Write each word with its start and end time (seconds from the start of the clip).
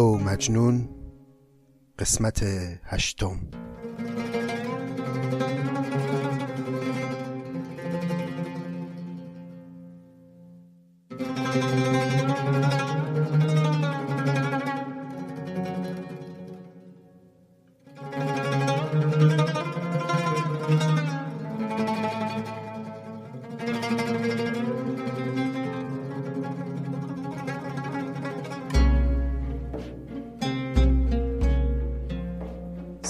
و 0.00 0.18
مجنون 0.18 0.88
قسمت 1.98 2.42
هشتم. 2.84 3.65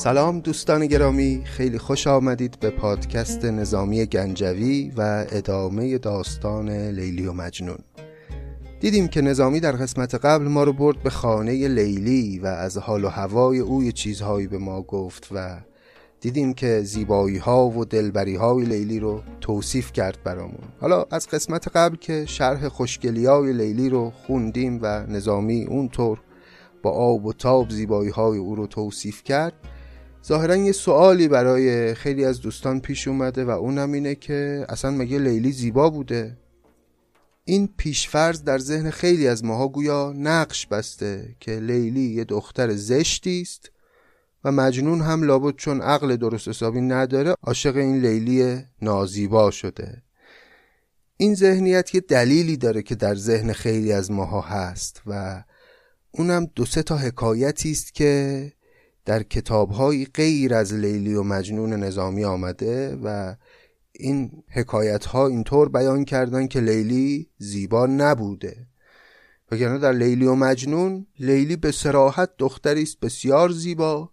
سلام 0.06 0.40
دوستان 0.40 0.86
گرامی 0.86 1.42
خیلی 1.44 1.78
خوش 1.78 2.06
آمدید 2.06 2.60
به 2.60 2.70
پادکست 2.70 3.44
نظامی 3.44 4.06
گنجوی 4.06 4.92
و 4.96 5.26
ادامه 5.30 5.98
داستان 5.98 6.70
لیلی 6.70 7.26
و 7.26 7.32
مجنون. 7.32 7.78
دیدیم 8.80 9.08
که 9.08 9.20
نظامی 9.20 9.60
در 9.60 9.72
قسمت 9.72 10.14
قبل 10.14 10.44
ما 10.44 10.64
رو 10.64 10.72
برد 10.72 11.02
به 11.02 11.10
خانه 11.10 11.68
لیلی 11.68 12.38
و 12.38 12.46
از 12.46 12.78
حال 12.78 13.04
و 13.04 13.08
هوای 13.08 13.58
اوی 13.58 13.92
چیزهایی 13.92 14.46
به 14.46 14.58
ما 14.58 14.82
گفت 14.82 15.28
و 15.32 15.60
دیدیم 16.20 16.54
که 16.54 16.80
زیبایی 16.82 17.38
ها 17.38 17.68
و 17.68 17.84
دلبری 17.84 18.36
های 18.36 18.64
لیلی 18.64 19.00
رو 19.00 19.22
توصیف 19.40 19.92
کرد 19.92 20.18
برامون. 20.24 20.64
حالا 20.80 21.04
از 21.10 21.28
قسمت 21.28 21.68
قبل 21.68 21.96
که 21.96 22.24
شرح 22.26 22.68
خوشگلی 22.68 23.26
های 23.26 23.52
لیلی 23.52 23.88
رو 23.88 24.12
خوندیم 24.26 24.78
و 24.82 25.06
نظامی 25.06 25.64
اونطور 25.64 26.20
با 26.82 26.90
آب 26.90 27.26
و 27.26 27.32
تاب 27.32 27.70
زیبایی 27.70 28.10
های 28.10 28.38
او 28.38 28.54
رو 28.54 28.66
توصیف 28.66 29.22
کرد 29.24 29.52
ظاهرا 30.26 30.56
یه 30.56 30.72
سوالی 30.72 31.28
برای 31.28 31.94
خیلی 31.94 32.24
از 32.24 32.40
دوستان 32.40 32.80
پیش 32.80 33.08
اومده 33.08 33.44
و 33.44 33.50
اونم 33.50 33.92
اینه 33.92 34.14
که 34.14 34.66
اصلا 34.68 34.90
مگه 34.90 35.18
لیلی 35.18 35.52
زیبا 35.52 35.90
بوده؟ 35.90 36.36
این 37.44 37.68
پیشفرض 37.76 38.42
در 38.42 38.58
ذهن 38.58 38.90
خیلی 38.90 39.28
از 39.28 39.44
ماها 39.44 39.68
گویا 39.68 40.12
نقش 40.16 40.66
بسته 40.66 41.36
که 41.40 41.52
لیلی 41.52 42.00
یه 42.00 42.24
دختر 42.24 42.72
زشتی 42.72 43.40
است 43.40 43.70
و 44.44 44.52
مجنون 44.52 45.00
هم 45.00 45.22
لابد 45.22 45.56
چون 45.56 45.80
عقل 45.80 46.16
درست 46.16 46.48
حسابی 46.48 46.80
نداره 46.80 47.34
عاشق 47.42 47.76
این 47.76 48.00
لیلی 48.00 48.64
نازیبا 48.82 49.50
شده. 49.50 50.02
این 51.16 51.34
ذهنیت 51.34 51.94
یه 51.94 52.00
دلیلی 52.00 52.56
داره 52.56 52.82
که 52.82 52.94
در 52.94 53.14
ذهن 53.14 53.52
خیلی 53.52 53.92
از 53.92 54.10
ماها 54.10 54.40
هست 54.40 55.02
و 55.06 55.42
اونم 56.10 56.46
دو 56.54 56.64
سه 56.64 56.82
تا 56.82 56.96
حکایتی 56.96 57.70
است 57.70 57.94
که 57.94 58.52
در 59.06 59.22
کتابهایی 59.22 60.04
غیر 60.04 60.54
از 60.54 60.74
لیلی 60.74 61.14
و 61.14 61.22
مجنون 61.22 61.72
نظامی 61.72 62.24
آمده 62.24 62.98
و 63.04 63.34
این 63.92 64.42
حکایت 64.48 65.04
ها 65.04 65.26
اینطور 65.26 65.68
بیان 65.68 66.04
کردن 66.04 66.46
که 66.46 66.60
لیلی 66.60 67.30
زیبا 67.38 67.86
نبوده. 67.86 68.66
وگرنه 69.52 69.78
در 69.78 69.92
لیلی 69.92 70.26
و 70.26 70.34
مجنون 70.34 71.06
لیلی 71.18 71.56
به 71.56 71.72
سراحت 71.72 72.30
دختری 72.38 72.82
است 72.82 73.00
بسیار 73.00 73.50
زیبا 73.50 74.10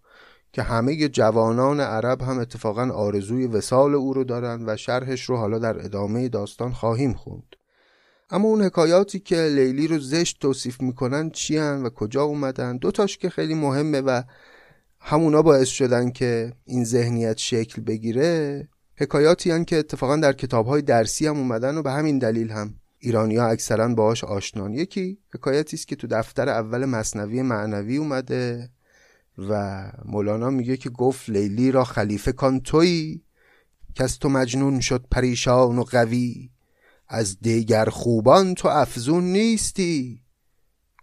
که 0.52 0.62
همه 0.62 1.08
جوانان 1.08 1.80
عرب 1.80 2.22
هم 2.22 2.38
اتفاقا 2.38 2.90
آرزوی 2.90 3.46
وسال 3.46 3.94
او 3.94 4.14
رو 4.14 4.24
دارن 4.24 4.64
و 4.66 4.76
شرحش 4.76 5.22
رو 5.22 5.36
حالا 5.36 5.58
در 5.58 5.84
ادامه 5.84 6.28
داستان 6.28 6.72
خواهیم 6.72 7.12
خوند. 7.12 7.56
اما 8.30 8.48
اون 8.48 8.62
حکایاتی 8.62 9.20
که 9.20 9.36
لیلی 9.36 9.86
رو 9.86 9.98
زشت 9.98 10.40
توصیف 10.40 10.80
می‌کنن 10.80 11.30
چی 11.30 11.58
و 11.58 11.90
کجا 11.90 12.22
اومدن؟ 12.22 12.76
دوتاش 12.76 13.18
که 13.18 13.30
خیلی 13.30 13.54
مهمه 13.54 14.00
و 14.00 14.22
همونا 15.06 15.42
باعث 15.42 15.68
شدن 15.68 16.10
که 16.10 16.52
این 16.64 16.84
ذهنیت 16.84 17.38
شکل 17.38 17.82
بگیره. 17.82 18.68
حکایاتی 18.96 19.50
هن 19.50 19.64
که 19.64 19.76
اتفاقا 19.76 20.16
در 20.16 20.32
کتاب 20.32 20.66
های 20.66 20.82
درسی 20.82 21.26
هم 21.26 21.36
اومدن 21.36 21.76
و 21.76 21.82
به 21.82 21.90
همین 21.90 22.18
دلیل 22.18 22.50
هم 22.50 22.74
ایرانیا 22.98 23.46
اکثرا 23.46 23.88
باهاش 23.88 24.24
آشنان. 24.24 24.74
یکی 24.74 25.18
حکایتی 25.34 25.76
است 25.76 25.88
که 25.88 25.96
تو 25.96 26.06
دفتر 26.06 26.48
اول 26.48 26.84
مصنوی 26.84 27.42
معنوی 27.42 27.96
اومده 27.96 28.70
و 29.38 29.82
مولانا 30.04 30.50
میگه 30.50 30.76
که 30.76 30.90
گفت 30.90 31.30
لیلی 31.30 31.70
را 31.70 31.84
خلیفه 31.84 32.32
کن 32.32 32.60
توی 32.60 33.20
که 33.94 34.04
از 34.04 34.18
تو 34.18 34.28
مجنون 34.28 34.80
شد 34.80 35.06
پریشان 35.10 35.78
و 35.78 35.82
قوی. 35.82 36.50
از 37.08 37.40
دیگر 37.40 37.84
خوبان 37.84 38.54
تو 38.54 38.68
افزون 38.68 39.24
نیستی. 39.24 40.22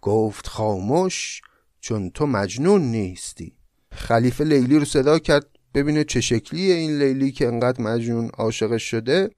گفت 0.00 0.46
خاموش 0.46 1.40
چون 1.80 2.10
تو 2.10 2.26
مجنون 2.26 2.82
نیستی. 2.82 3.61
خلیفه 3.94 4.44
لیلی 4.44 4.78
رو 4.78 4.84
صدا 4.84 5.18
کرد 5.18 5.46
ببینه 5.74 6.04
چه 6.04 6.20
شکلیه 6.20 6.74
این 6.74 6.98
لیلی 6.98 7.32
که 7.32 7.46
انقدر 7.46 7.82
مجنون 7.82 8.28
عاشقش 8.28 8.82
شده. 8.82 9.30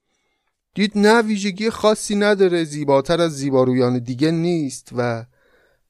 دید 0.75 0.93
نه 0.95 1.23
ویژگی 1.23 1.71
خاصی 1.71 2.15
نداره 2.15 2.65
زیباتر 2.65 3.21
از 3.21 3.37
زیبارویان 3.37 3.99
دیگه 3.99 4.31
نیست 4.31 4.89
و 4.97 5.25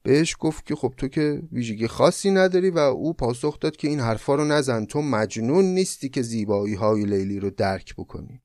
بهش 0.03 0.35
گفت 0.39 0.65
که 0.65 0.75
خب 0.75 0.93
تو 0.97 1.07
که 1.07 1.41
ویژگی 1.51 1.87
خاصی 1.87 2.31
نداری 2.31 2.69
و 2.69 2.77
او 2.77 3.13
پاسخ 3.13 3.59
داد 3.59 3.75
که 3.75 3.87
این 3.87 3.99
حرفا 3.99 4.35
رو 4.35 4.45
نزن 4.45 4.85
تو 4.85 5.01
مجنون 5.01 5.65
نیستی 5.65 6.09
که 6.09 6.21
زیبایی 6.21 6.73
های 6.73 7.05
لیلی 7.05 7.39
رو 7.39 7.49
درک 7.49 7.95
بکنی. 7.95 8.41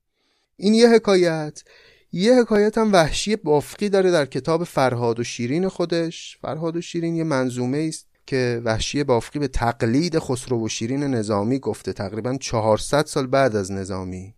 این 0.57 0.73
یه 0.73 0.89
حکایت. 0.89 1.63
یه 2.11 2.41
حکایت 2.41 2.77
هم 2.77 2.93
وحشی 2.93 3.35
بافقی 3.35 3.89
داره 3.89 4.11
در 4.11 4.25
کتاب 4.25 4.63
فرهاد 4.63 5.19
و 5.19 5.23
شیرین 5.23 5.67
خودش. 5.67 6.37
فرهاد 6.41 6.75
و 6.75 6.81
شیرین 6.81 7.15
یه 7.15 7.23
منظومه 7.23 7.85
است 7.87 8.10
که 8.25 8.61
وحشی 8.65 9.03
بافقی 9.03 9.39
به 9.39 9.47
تقلید 9.47 10.19
خسرو 10.19 10.65
و 10.65 10.67
شیرین 10.67 11.03
نظامی 11.03 11.59
گفته 11.59 11.93
تقریبا 11.93 12.37
400 12.37 13.05
سال 13.05 13.27
بعد 13.27 13.55
از 13.55 13.71
نظامی. 13.71 14.35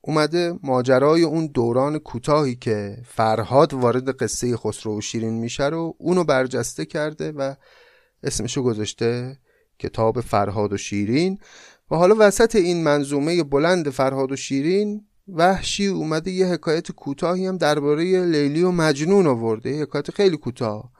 اومده 0.00 0.58
ماجرای 0.62 1.22
اون 1.22 1.46
دوران 1.46 1.98
کوتاهی 1.98 2.56
که 2.56 2.98
فرهاد 3.04 3.74
وارد 3.74 4.22
قصه 4.22 4.56
خسرو 4.56 4.98
و 4.98 5.00
شیرین 5.00 5.34
میشه 5.34 5.64
رو 5.64 5.96
اونو 5.98 6.24
برجسته 6.24 6.84
کرده 6.84 7.32
و 7.32 7.54
اسمشو 8.22 8.62
گذاشته 8.62 9.38
کتاب 9.78 10.20
فرهاد 10.20 10.72
و 10.72 10.76
شیرین. 10.76 11.38
و 11.90 11.96
حالا 11.96 12.14
وسط 12.18 12.56
این 12.56 12.84
منظومه 12.84 13.42
بلند 13.42 13.90
فرهاد 13.90 14.32
و 14.32 14.36
شیرین 14.36 15.06
وحشی 15.28 15.86
اومده 15.86 16.30
یه 16.30 16.46
حکایت 16.46 16.92
کوتاهی 16.92 17.46
هم 17.46 17.56
درباره 17.56 18.24
لیلی 18.24 18.62
و 18.62 18.70
مجنون 18.70 19.26
آورده 19.26 19.70
یه 19.70 19.82
حکایت 19.82 20.10
خیلی 20.10 20.36
کوتاه. 20.36 20.92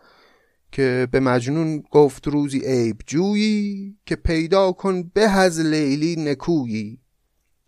که 0.77 1.09
به 1.11 1.21
مجنون 1.21 1.83
گفت 1.91 2.29
روزی 2.29 2.61
عیب 2.61 2.97
جویی 3.07 3.97
که 4.07 4.17
پیدا 4.17 4.73
کن 4.73 5.03
به 5.03 5.21
از 5.21 5.61
لیلی 5.61 6.17
نکویی 6.17 7.01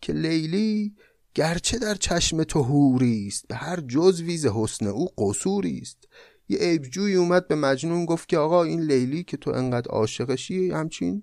که 0.01 0.13
لیلی 0.13 0.95
گرچه 1.35 1.79
در 1.79 1.95
چشم 1.95 2.43
تو 2.43 2.63
هوری 2.63 3.27
است 3.27 3.49
به 3.49 3.55
هر 3.55 3.81
جزوی 3.81 4.37
ز 4.37 4.47
حسن 4.47 4.87
او 4.87 5.09
قصوری 5.19 5.79
است. 5.83 6.09
یه 6.49 6.59
عیب 6.59 6.83
جویی 6.83 7.15
اومد 7.15 7.49
به 7.49 7.55
مجنون 7.55 8.05
گفت 8.05 8.29
که 8.29 8.39
آقا 8.39 8.63
این 8.65 8.81
لیلی 8.81 9.25
که 9.25 9.37
تو 9.37 9.51
انقدر 9.51 9.91
عاشقشی 9.91 10.71
همچین 10.71 11.23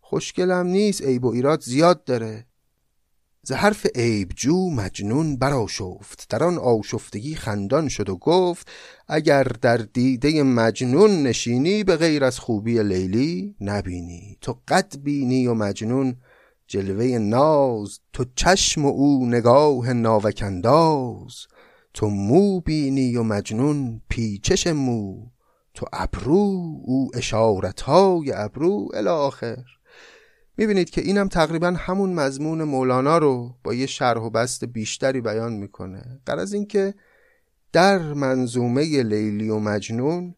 خوشگلم 0.00 0.66
نیست 0.66 1.02
عیب 1.02 1.24
و 1.24 1.32
ایراد 1.32 1.60
زیاد 1.60 2.04
داره. 2.04 2.46
ز 3.42 3.52
حرف 3.52 3.86
جو 4.36 4.70
مجنون 4.70 5.36
براشفت 5.36 6.26
در 6.28 6.44
آن 6.44 6.58
آشفتگی 6.58 7.34
خندان 7.34 7.88
شد 7.88 8.08
و 8.08 8.16
گفت 8.16 8.70
اگر 9.08 9.42
در 9.44 9.76
دیده 9.76 10.42
مجنون 10.42 11.22
نشینی 11.22 11.84
به 11.84 11.96
غیر 11.96 12.24
از 12.24 12.38
خوبی 12.38 12.82
لیلی 12.82 13.54
نبینی. 13.60 14.38
تو 14.40 14.58
قد 14.68 14.96
بینی 15.02 15.46
و 15.46 15.54
مجنون 15.54 16.16
جلوه 16.66 17.18
ناز 17.18 18.00
تو 18.12 18.24
چشم 18.34 18.84
او 18.84 19.26
نگاه 19.26 19.92
ناوکنداز 19.92 21.34
تو 21.94 22.08
مو 22.08 22.60
بینی 22.60 23.16
و 23.16 23.22
مجنون 23.22 24.02
پیچش 24.08 24.66
مو 24.66 25.26
تو 25.74 25.86
ابرو 25.92 26.80
او 26.84 27.10
اشارتهای 27.14 28.32
ابرو. 28.32 28.88
الاخر 28.94 29.64
می‌بینید 30.60 30.90
که 30.90 31.00
اینم 31.00 31.28
تقریبا 31.28 31.70
همون 31.70 32.12
مضمون 32.12 32.62
مولانا 32.62 33.18
رو 33.18 33.54
با 33.64 33.74
یه 33.74 33.86
شرح 33.86 34.20
و 34.20 34.30
بست 34.30 34.64
بیشتری 34.64 35.20
بیان 35.20 35.52
می‌کنه. 35.52 36.20
از 36.26 36.52
اینکه 36.52 36.94
در 37.72 37.98
منظومه 38.14 39.02
لیلی 39.02 39.48
و 39.48 39.58
مجنون 39.58 40.34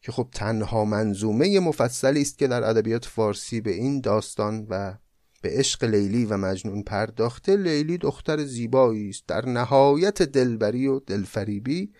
که 0.00 0.12
خب 0.12 0.28
تنها 0.32 0.84
منظومه 0.84 1.60
مفصلی 1.60 2.22
است 2.22 2.38
که 2.38 2.46
در 2.46 2.64
ادبیات 2.64 3.04
فارسی 3.04 3.60
به 3.60 3.70
این 3.70 4.00
داستان 4.00 4.66
و 4.70 4.94
به 5.42 5.50
عشق 5.50 5.84
لیلی 5.84 6.24
و 6.24 6.36
مجنون 6.36 6.82
پرداخته 6.82 7.56
لیلی 7.56 7.98
دختر 7.98 8.44
زیبایی 8.44 9.08
است. 9.08 9.24
در 9.26 9.46
نهایت 9.46 10.22
دلبری 10.22 10.86
و 10.86 11.00
دلفریبی 11.00 11.92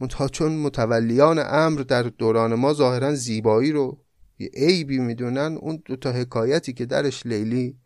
منتها 0.00 0.28
چون 0.28 0.52
متولیان 0.52 1.38
امر 1.38 1.80
در 1.80 2.02
دوران 2.02 2.54
ما 2.54 2.72
ظاهرا 2.72 3.14
زیبایی 3.14 3.72
رو 3.72 3.98
یه 4.40 4.50
عیبی 4.54 4.98
می‌دونن. 4.98 5.58
اون 5.60 5.82
دو 5.84 5.96
تا 5.96 6.12
حکایتی 6.12 6.72
که 6.72 6.86
درش 6.86 7.26
لیلی 7.26 7.76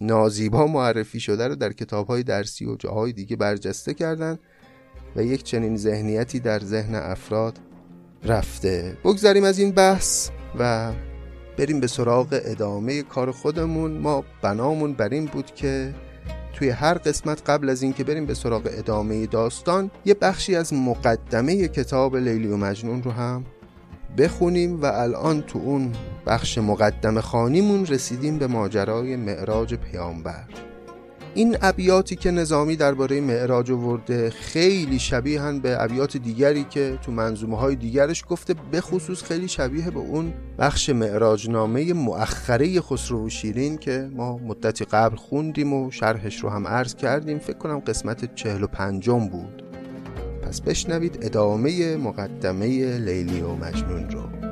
نازیبا 0.00 0.66
معرفی 0.66 1.20
شده 1.20 1.48
رو 1.48 1.54
در 1.54 1.72
کتاب 1.72 2.06
های 2.06 2.22
درسی 2.22 2.64
و 2.64 2.76
جاهای 2.76 3.12
دیگه 3.12 3.36
برجسته 3.36 3.94
کردن 3.94 4.38
و 5.16 5.24
یک 5.24 5.42
چنین 5.42 5.76
ذهنیتی 5.76 6.40
در 6.40 6.58
ذهن 6.58 6.94
افراد 6.94 7.58
رفته. 8.24 8.96
بگذاریم 9.04 9.44
از 9.44 9.58
این 9.58 9.70
بحث 9.70 10.30
و 10.58 10.92
بریم 11.58 11.80
به 11.80 11.86
سراغ 11.86 12.40
ادامه 12.44 13.02
کار 13.02 13.30
خودمون. 13.30 13.98
ما 13.98 14.24
بنامون 14.42 14.92
بر 14.92 15.08
این 15.08 15.26
بود 15.26 15.54
که 15.54 15.94
توی 16.52 16.68
هر 16.68 16.94
قسمت 16.94 17.50
قبل 17.50 17.68
از 17.68 17.82
اینکه 17.82 18.04
بریم 18.04 18.26
به 18.26 18.34
سراغ 18.34 18.68
ادامه 18.70 19.26
داستان 19.26 19.90
یه 20.04 20.14
بخشی 20.14 20.56
از 20.56 20.72
مقدمه 20.74 21.68
کتاب 21.68 22.16
لیلی 22.16 22.48
و 22.48 22.56
مجنون 22.56 23.02
رو 23.02 23.10
هم 23.10 23.44
بخونیم 24.18 24.82
و 24.82 24.86
الان 24.86 25.42
تو 25.42 25.58
اون 25.58 25.92
بخش 26.26 26.58
مقدم 26.58 27.20
خانیمون 27.20 27.86
رسیدیم 27.86 28.38
به 28.38 28.46
ماجرای 28.46 29.16
معراج 29.16 29.74
پیامبر. 29.74 30.44
این 31.34 31.56
ابیاتی 31.62 32.16
که 32.16 32.30
نظامی 32.30 32.76
درباره 32.76 33.20
معراج 33.20 33.70
ورده 33.70 34.30
خیلی 34.30 34.98
شبیهن 34.98 35.58
به 35.58 35.82
ابیات 35.82 36.16
دیگری 36.16 36.64
که 36.64 36.98
تو 37.02 37.12
منظومه 37.12 37.56
های 37.56 37.76
دیگرش 37.76 38.24
گفته 38.28 38.54
به 38.70 38.80
خصوص 38.80 39.22
خیلی 39.22 39.48
شبیه 39.48 39.90
به 39.90 39.98
اون 39.98 40.34
بخش 40.58 40.90
معراج 40.90 41.50
نامه 41.50 41.92
مؤخره 41.92 42.80
خسرو 42.80 43.26
و 43.26 43.28
شیرین 43.28 43.78
که 43.78 44.10
ما 44.12 44.38
مدتی 44.38 44.84
قبل 44.84 45.16
خوندیم 45.16 45.72
و 45.72 45.90
شرحش 45.90 46.42
رو 46.42 46.48
هم 46.48 46.66
عرض 46.66 46.94
کردیم. 46.94 47.38
فکر 47.38 47.58
کنم 47.58 47.78
قسمت 47.78 48.34
چهل 48.34 48.62
و 48.62 48.66
پنجم 48.66 49.28
بود. 49.28 49.61
پس 50.52 50.60
بشنوید 50.60 51.18
ادامه 51.22 51.96
مقدمه 51.96 52.98
لیلی 52.98 53.40
و 53.40 53.54
مجنون 53.54 54.10
رو. 54.10 54.51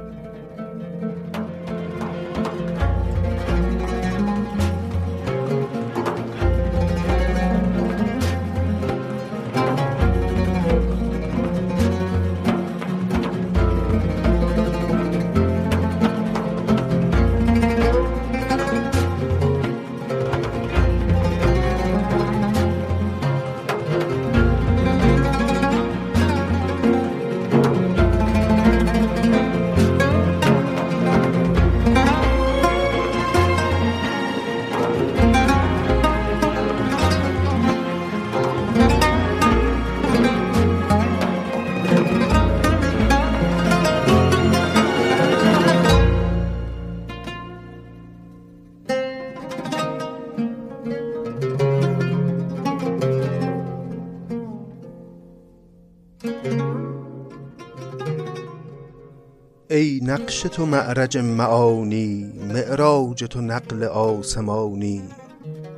نقش 60.11 60.41
تو 60.41 60.67
معرج 60.67 61.19
معانی 61.19 62.33
معراج 62.49 63.25
تو 63.25 63.41
نقل 63.41 63.85
آسمانی. 63.85 65.03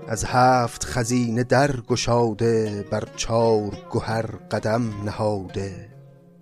از 0.08 0.24
هفت 0.24 0.84
خزینه 0.84 1.44
در 1.44 1.80
گشاده 1.80 2.84
بر 2.90 3.04
چار 3.16 3.78
گهر 3.92 4.26
قدم 4.26 5.04
نهاده. 5.04 5.88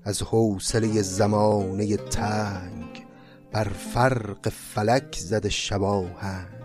از 0.05 0.23
حوصله 0.23 1.03
زمانه 1.03 1.97
تنگ 1.97 3.07
بر 3.53 3.69
فرق 3.69 4.49
فلک 4.49 5.17
زده 5.19 5.49
شباهنگ. 5.49 6.60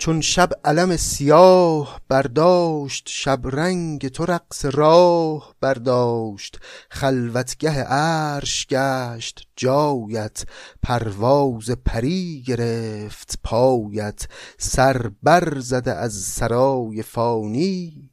چون 0.00 0.20
شب 0.20 0.50
علم 0.64 0.96
سیاه 0.96 2.00
برداشت 2.08 3.08
شب 3.08 3.40
رنگ 3.44 4.08
تو 4.08 4.24
رقص 4.24 4.64
راه 4.64 5.54
برداشت. 5.60 6.58
خلوتگه 6.90 7.70
عرش 7.82 8.66
گشت 8.66 9.48
جایت 9.56 10.44
پرواز 10.82 11.70
پری 11.70 12.42
گرفت. 12.46 13.38
پایت 13.44 14.28
سر 14.58 15.10
بر 15.22 15.62
از 15.86 16.14
سرای 16.14 17.02
فانی 17.02 18.10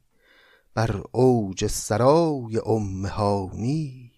بر 0.74 1.02
اوج 1.12 1.66
سرای 1.66 2.60
امهانی 2.66 4.12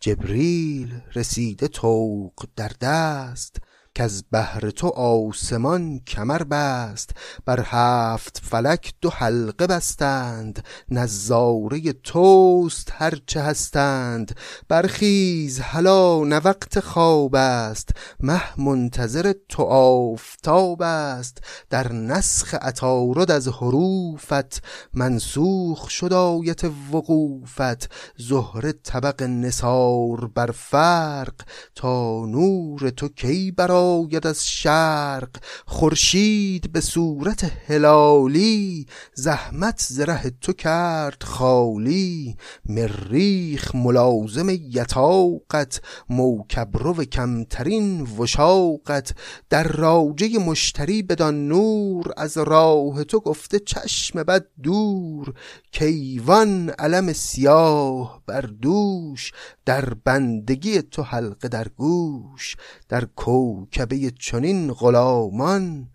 جبریل 0.00 1.00
رسیده 1.14 1.68
توق 1.68 2.46
در 2.56 2.72
دست 2.80 3.56
که 4.00 4.04
از 4.04 4.24
بهر 4.30 4.70
تو 4.70 4.88
آسمان 4.88 6.00
کمر 6.06 6.42
بست 6.42 7.10
بر 7.44 7.64
هفت 7.66 8.40
فلک 8.44 8.94
دو 9.00 9.10
حلقه 9.10 9.66
بستند 9.66 10.64
نظاره 10.88 11.92
توست 11.92 12.92
هرچه 12.92 13.40
هستند. 13.40 14.36
برخیز 14.68 15.60
هلا 15.60 16.24
نه 16.24 16.36
وقت 16.36 16.80
خواب 16.80 17.34
است 17.34 17.88
مه 18.20 18.60
منتظر 18.60 19.32
تو 19.48 19.62
آفتاب 19.62 20.82
است. 20.82 21.38
در 21.70 21.92
نسخ 21.92 22.54
عطارد 22.54 23.30
از 23.30 23.48
حروفت 23.48 24.62
منسوخ 24.94 25.90
شد 25.90 26.12
آیت 26.12 26.64
وقوفت. 26.92 27.90
زهره 28.16 28.72
طبق 28.72 29.22
نسار 29.22 30.30
بر 30.34 30.50
فرق 30.50 31.34
تا 31.74 32.24
نور 32.26 32.90
تو 32.90 33.08
کی 33.08 33.50
برا 33.50 33.89
آید 33.90 34.26
از 34.26 34.48
شرق 34.48 35.28
خورشید 35.66 36.72
به 36.72 36.80
صورت 36.80 37.52
هلالی 37.66 38.86
زحمت 39.14 39.86
زره 39.88 40.32
تو 40.40 40.52
کرد 40.52 41.22
خالی. 41.22 42.36
مریخ 42.66 43.74
ملازم 43.74 44.48
یتاقت 44.48 45.80
موکبرو 46.08 47.04
کمترین 47.04 48.00
وشاقت. 48.00 49.14
در 49.50 49.68
راجه 49.68 50.38
مشتری 50.38 51.02
بدان 51.02 51.48
نور 51.48 52.12
از 52.16 52.38
راه 52.38 53.04
تو 53.04 53.20
گفته 53.20 53.58
چشم 53.58 54.22
بد 54.22 54.46
دور. 54.62 55.34
کیوان 55.72 56.70
علم 56.70 57.12
سیاه 57.12 58.22
بر 58.26 58.40
دوش 58.40 59.32
در 59.64 59.94
بندگی 60.04 60.82
تو 60.82 61.02
حلقه 61.02 61.48
در 61.48 61.68
گوش. 61.68 62.56
در 62.90 63.04
کوکبه 63.04 64.10
چنین 64.10 64.72
غلامان 64.72 65.90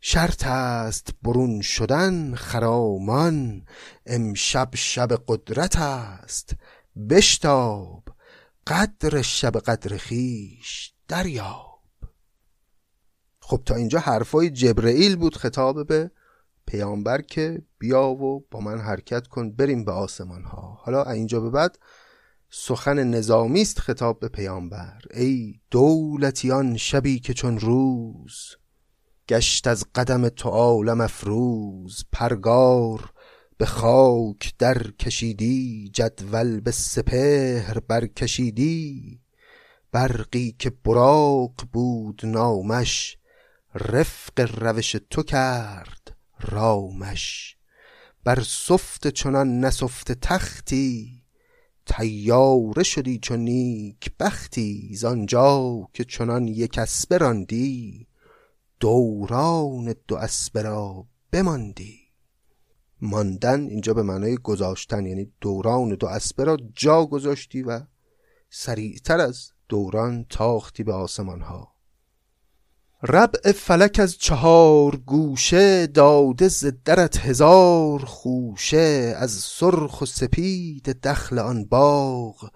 شرط 0.00 0.46
است 0.46 1.10
برون 1.22 1.60
شدن 1.60 2.34
خرامان. 2.34 3.66
امشب 4.06 4.70
شب 4.74 5.08
قدرت 5.28 5.76
است 5.76 6.54
بشتاب 7.10 8.04
قدر 8.66 9.22
شب 9.22 9.58
قدر 9.58 9.96
خیش 9.96 10.92
دریاب. 11.08 11.80
خب 13.40 13.62
تا 13.66 13.74
اینجا 13.74 13.98
حرفای 13.98 14.50
جبرئیل 14.50 15.16
بود 15.16 15.36
خطاب 15.36 15.86
به 15.86 16.10
پیامبر 16.66 17.20
که 17.20 17.62
بیا 17.78 18.08
و 18.08 18.46
با 18.50 18.60
من 18.60 18.78
حرکت 18.78 19.26
کن 19.26 19.50
بریم 19.50 19.84
به 19.84 19.92
آسمان 19.92 20.44
ها 20.44 20.78
حالا 20.80 21.04
اینجا 21.04 21.40
به 21.40 21.50
بعد 21.50 21.78
سخن 22.50 23.04
نظامی 23.04 23.62
است 23.62 23.78
خطاب 23.78 24.20
به 24.20 24.28
پیامبر. 24.28 25.02
ای 25.14 25.60
دولتیان 25.70 26.76
شبی 26.76 27.18
که 27.18 27.34
چون 27.34 27.58
روز 27.58 28.56
گشت 29.28 29.66
از 29.66 29.84
قدم 29.94 30.28
تو 30.28 30.48
عالم 30.48 31.00
افروز 31.00 32.04
پرگار 32.12 33.12
به 33.58 33.66
خاک 33.66 34.54
در 34.58 34.82
کشیدی 34.90 35.90
جدول 35.94 36.60
به 36.60 36.70
سپهر 36.70 37.78
برکشیدی 37.78 39.20
برقی 39.92 40.56
که 40.58 40.70
براق 40.70 41.54
بود 41.72 42.20
نامش 42.24 43.18
رفق 43.74 44.62
روش 44.62 44.96
تو 45.10 45.22
کرد 45.22 46.16
رامش. 46.40 47.56
بر 48.24 48.42
سفت 48.46 49.08
چنان 49.08 49.60
نسفت 49.60 50.12
تختی 50.12 51.19
تیاره 51.90 52.82
شدی 52.82 53.18
چون 53.18 53.38
نیک 53.40 54.10
بختی 54.20 54.94
زانجا 54.94 55.88
که 55.92 56.04
چنان 56.04 56.48
یک 56.48 56.78
اسبه 56.78 57.18
راندی. 57.18 58.06
دوران 58.80 59.94
دو 60.08 60.16
اسبه 60.16 60.62
را 60.62 61.06
بماندی. 61.32 61.98
ماندن 63.00 63.66
اینجا 63.66 63.94
به 63.94 64.02
معنای 64.02 64.36
گذاشتن 64.36 65.06
یعنی 65.06 65.32
دوران 65.40 65.88
دو 65.88 66.06
اسبه 66.06 66.44
را 66.44 66.56
جا 66.74 67.06
گذاشتی 67.06 67.62
و 67.62 67.80
سریعتر 68.50 69.20
از 69.20 69.52
دوران 69.68 70.26
تاختی 70.28 70.82
به 70.82 70.92
آسمان 70.92 71.40
ها 71.40 71.74
ربع 73.02 73.52
فلک 73.52 73.98
از 74.02 74.18
چهار 74.18 74.96
گوشه 74.96 75.86
داده 75.86 76.48
زدرت 76.48 77.16
هزار 77.16 78.04
خوشه 78.04 79.14
از 79.16 79.30
سرخ 79.30 80.00
و 80.02 80.06
سپید 80.06 81.00
دخل 81.02 81.38
آن 81.38 81.64
باغ. 81.64 82.50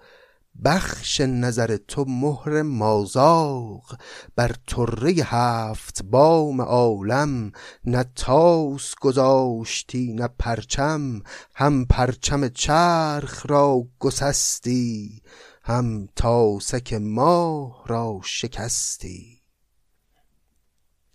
بخش 0.63 1.21
نظر 1.21 1.77
تو 1.77 2.05
مهر 2.07 2.61
مازاق 2.61 3.97
بر 4.35 4.55
طره 4.67 5.11
هفت 5.11 6.03
بام 6.03 6.61
عالم. 6.61 7.51
نه 7.85 8.05
تاس 8.15 8.95
گذاشتی 9.01 10.13
نه 10.13 10.29
پرچم 10.39 11.21
هم 11.55 11.85
پرچم 11.85 12.47
چرخ 12.47 13.45
را 13.49 13.87
گسستی 13.99 15.21
هم 15.63 16.07
تاسک 16.15 16.93
ماه 16.93 17.83
را 17.87 18.19
شکستی. 18.23 19.34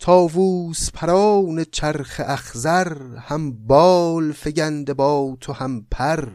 تاووس 0.01 0.91
پران 0.91 1.63
چرخ 1.71 2.21
اخزر 2.25 2.97
هم 3.17 3.51
بال 3.51 4.31
فگنده 4.31 4.93
با 4.93 5.37
تو 5.41 5.53
هم 5.53 5.85
پر. 5.91 6.29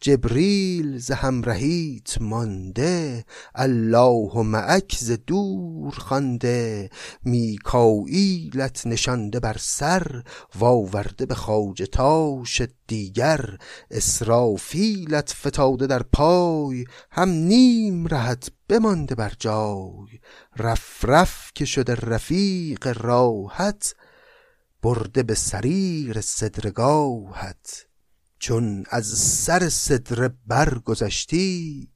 جبریل 0.00 0.98
ز 0.98 1.10
همرهیت 1.10 2.20
مانده 2.22 3.24
الله 3.54 4.42
معک 4.42 4.96
ز 5.00 5.12
دور 5.26 5.94
خوانده 5.94 6.90
میکائیلت 7.24 8.86
نشانده 8.86 9.40
بر 9.40 9.56
سر 9.58 10.22
واورده 10.58 11.26
به 11.26 11.34
خواجه 11.34 11.86
تاش 11.86 12.62
دیگر. 12.86 13.58
اسرافیلت 13.90 15.32
فتاده 15.32 15.86
در 15.86 16.02
پای 16.02 16.84
هم 17.10 17.28
نیم 17.28 18.06
رهت 18.06 18.50
بمانده 18.70 19.14
بر 19.14 19.32
جای. 19.38 20.20
رف 20.56 21.04
رف 21.04 21.50
که 21.54 21.64
شده 21.64 21.94
رفیق 21.94 23.02
راحت 23.04 23.94
برده 24.82 25.22
به 25.22 25.34
سریر 25.34 26.20
صدرگاهت. 26.20 27.86
چون 28.38 28.84
از 28.90 29.06
سر 29.18 29.68
صدر 29.68 30.30
برگذشتی 30.46 31.88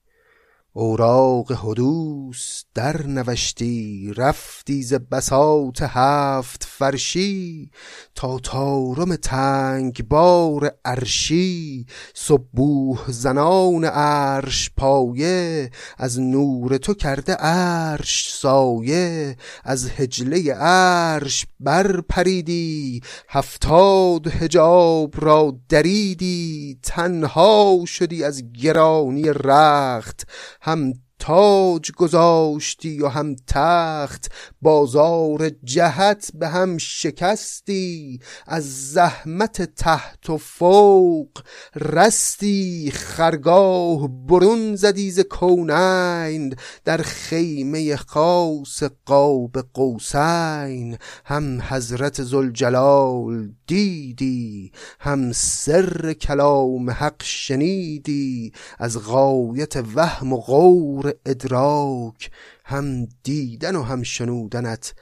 اوراق 0.76 1.52
حدوث 1.52 2.62
در 2.74 3.06
نوشتی 3.06 4.12
رفتی 4.16 4.82
ز 4.82 4.94
بساط 4.94 5.82
هفت 5.82 6.64
فرشی 6.64 7.70
تا 8.14 8.38
تارم 8.38 9.16
تنگ 9.16 10.08
بار 10.08 10.72
عرشی. 10.84 11.86
صبوح 12.14 13.10
زنان 13.10 13.84
عرش 13.84 14.70
پایه 14.76 15.70
از 15.98 16.20
نور 16.20 16.76
تو 16.76 16.94
کرده 16.94 17.32
عرش 17.32 18.34
سایه. 18.34 19.36
از 19.64 19.90
هجله 19.96 20.54
عرش 20.54 21.46
بر 21.60 22.00
پریدی 22.00 23.00
هفتاد 23.28 24.26
هجاب 24.26 25.14
را 25.24 25.56
دریدی. 25.68 26.78
تنها 26.82 27.84
شدی 27.86 28.24
از 28.24 28.42
گرانی 28.52 29.24
رخت 29.24 30.26
هم 30.64 30.92
تاج 31.18 31.92
گذاشتی 31.92 33.02
و 33.02 33.09
هم 33.09 33.37
تخت 33.47 34.33
بازار 34.62 35.50
جهت 35.64 36.30
به 36.35 36.49
هم 36.49 36.78
شکستی 36.78 38.21
از 38.47 38.92
زحمت 38.92 39.62
تحت 39.62 40.30
و 40.30 40.37
فوق 40.38 41.28
رستی 41.76 42.90
خرگاه 42.94 44.09
برون 44.26 44.76
زدی 44.76 45.11
ز 45.11 45.21
کونین 45.21 46.54
در 46.85 47.02
خیمه 47.02 47.97
خاص 47.97 48.83
قاب 49.06 49.56
قوسین 49.75 50.99
هم 51.25 51.62
حضرت 51.68 52.23
زلجلال 52.23 53.52
دیدی؟ 53.66 54.73
هم 55.00 55.33
سر 55.33 56.12
کلام 56.12 56.90
حق 56.90 57.23
شنیدی؟ 57.23 58.52
از 58.78 58.99
غایت 58.99 59.76
وهم 59.94 60.33
و 60.33 60.37
غور 60.37 61.14
ادراک؟ 61.26 62.30
هم 62.64 63.04
دیدن 63.23 63.76
و 63.76 63.83
هم 63.83 64.02
شنودنت 64.02 64.94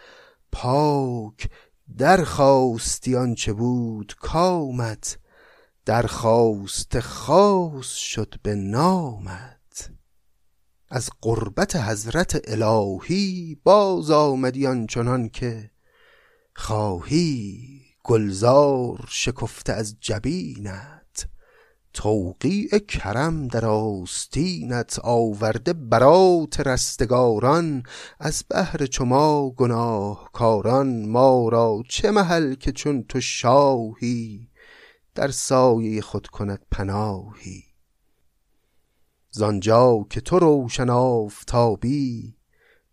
پاک 0.52 1.48
درخواستی 1.98 3.16
آنچه 3.16 3.52
بود 3.52 4.14
کامت 4.20 5.18
درخواست 5.86 7.00
خاص 7.00 7.86
شد 7.86 8.34
به 8.42 8.54
نامت. 8.54 9.90
از 10.94 11.10
قربت 11.20 11.76
حضرت 11.76 12.40
الهی 12.44 13.56
باز 13.64 14.10
آمدی 14.10 14.66
آنچنان 14.66 15.28
که 15.28 15.70
خواهی 16.54 17.81
گلزار 18.04 19.04
شکفته 19.08 19.72
از 19.72 19.96
جبینت. 20.00 21.28
توقیع 21.94 22.78
کرم 22.78 23.48
در 23.48 23.66
آستینت 23.66 24.98
آورده 25.02 25.72
برات 25.72 26.60
رستگاران. 26.60 27.82
از 28.20 28.44
بهر 28.48 28.86
چما 28.86 29.50
گناهکاران 29.50 31.08
ما 31.08 31.48
را 31.48 31.82
چه 31.88 32.10
محل 32.10 32.54
که 32.54 32.72
چون 32.72 33.02
تو 33.02 33.20
شاهی؟ 33.20 34.48
در 35.14 35.30
سایه 35.30 36.00
خود 36.00 36.26
کند 36.26 36.66
پناهی. 36.70 37.64
زانجا 39.30 40.06
که 40.10 40.20
تو 40.20 40.38
روشن 40.38 40.90
آفتابی 40.90 42.36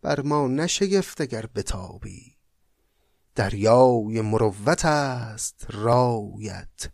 بر 0.02 0.22
ما 0.22 0.48
نشگفت 0.48 1.22
اگر 1.22 1.46
بتابی. 1.56 2.29
دریای 3.40 4.22
مروت 4.22 4.86
است 4.86 5.66
رایت. 5.70 6.90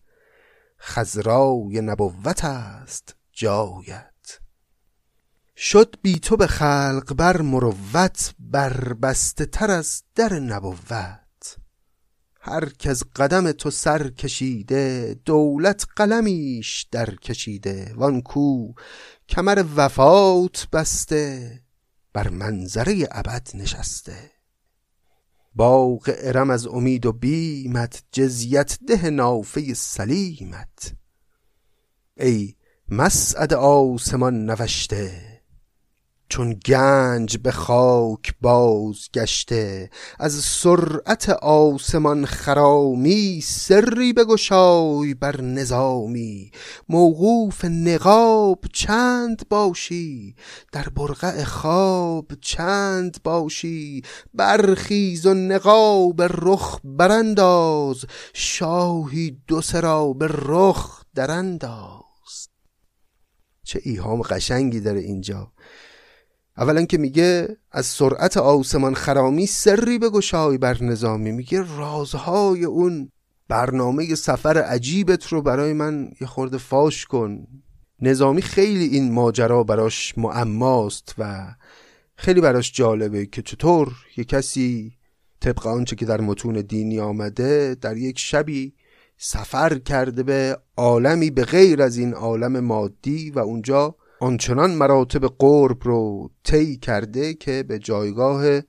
خزرای 0.80 1.82
نبوت 1.82 2.46
است 2.46 3.16
جایت. 3.32 4.40
شد 5.58 5.96
بی 6.02 6.20
تو 6.20 6.38
به 6.38 6.48
خلق 6.48 7.14
بر 7.14 7.42
مروت 7.42 8.34
بر 8.40 8.94
بسته 8.94 9.46
تر 9.46 9.72
از 9.72 10.04
در 10.16 10.34
نبوت. 10.34 11.58
هر 12.42 12.72
از 12.86 13.04
قدم 13.16 13.52
تو 13.52 13.72
سر 13.72 14.10
کشیده 14.10 15.16
دولت 15.26 15.86
قلمیش 15.96 16.88
در 16.92 17.16
کشیده. 17.16 17.94
وان 17.96 18.22
کو 18.22 18.74
کمر 19.30 19.66
وفات 19.76 20.68
بسته 20.74 21.52
بر 22.14 22.30
منظره 22.30 23.08
ابد 23.12 23.48
نشسته. 23.54 24.35
باغ 25.56 26.12
ارم 26.18 26.50
از 26.50 26.68
امید 26.68 27.06
و 27.06 27.12
بیمت 27.12 28.04
جزیت 28.12 28.78
ده 28.88 29.10
نافه 29.10 29.74
سلیمت. 29.74 30.94
ای 32.18 32.56
مسعد 32.90 33.54
آسمان 33.54 34.46
نوشته 34.46 35.25
چون 36.30 36.54
گنج 36.66 37.38
به 37.38 37.52
خاک 37.52 38.34
بازگشته 38.42 39.90
از 40.20 40.34
سرعت 40.34 41.30
آسمان 41.30 42.26
خرامی 42.26 43.42
سری 43.44 44.14
بگشای 44.14 45.14
بر 45.14 45.42
نظامی. 45.42 46.52
موقوف 46.90 47.66
نقاب 47.66 48.66
چند 48.74 49.50
باشی 49.50 50.36
در 50.72 50.90
برقع 50.90 51.44
خواب 51.44 52.32
چند 52.42 53.18
باشی. 53.24 54.02
برخیز 54.34 55.26
و 55.26 55.34
نقاب 55.34 56.22
رخ 56.22 56.80
برانداز 56.84 58.06
شاهی 58.34 59.38
دو 59.48 59.62
سرا 59.62 60.14
به 60.14 60.28
رخ 60.32 61.04
درانداز 61.16 62.50
چه 63.64 63.80
ایهام 63.84 64.22
قشنگی 64.22 64.80
داره 64.80 65.00
اینجا. 65.00 65.52
اولا 66.58 66.86
که 66.86 66.98
میگه 66.98 67.58
از 67.72 67.86
سرعت 67.86 68.38
آسمان 68.38 68.94
خرامی 68.94 69.46
سری 69.46 70.00
بگشای 70.00 70.58
بر 70.58 70.84
نظامی. 70.84 71.32
میگه 71.32 71.78
رازهای 71.78 72.66
اون 72.66 73.12
برنامه 73.48 74.16
سفر 74.16 74.58
عجیبت 74.58 75.28
رو 75.28 75.42
برای 75.42 75.74
من 75.74 76.12
یه 76.22 76.28
خورده 76.28 76.58
فاش 76.58 77.06
کن. 77.06 77.48
نظامی 78.02 78.42
خیلی 78.42 78.86
این 78.86 79.12
ماجرا 79.12 79.64
براش 79.64 80.18
معماست 80.18 81.16
و 81.18 81.48
خیلی 82.16 82.42
براش 82.42 82.72
جالبه 82.74 83.26
که 83.26 83.42
چطور 83.42 83.92
یه 84.18 84.24
کسی 84.24 84.94
طبق 85.40 85.68
آنچه 85.68 85.96
که 85.96 86.06
در 86.06 86.22
متون 86.22 86.54
دینی 86.62 87.00
آمده 87.00 87.76
در 87.82 87.98
یک 87.98 88.20
شبی 88.20 88.74
سفر 89.18 89.78
کرده 89.78 90.24
به 90.24 90.58
عالمی 90.78 91.32
به 91.32 91.46
غیر 91.46 91.82
از 91.82 91.98
این 91.98 92.14
عالم 92.14 92.60
مادی 92.60 93.32
و 93.32 93.40
اونجا 93.40 93.96
آنچنان 94.26 94.72
مراتب 94.72 95.26
قرب 95.26 95.78
رو 95.84 96.32
طی 96.44 96.78
کرده 96.78 97.34
که 97.34 97.64
به 97.64 97.80
جایگاه 97.80 98.62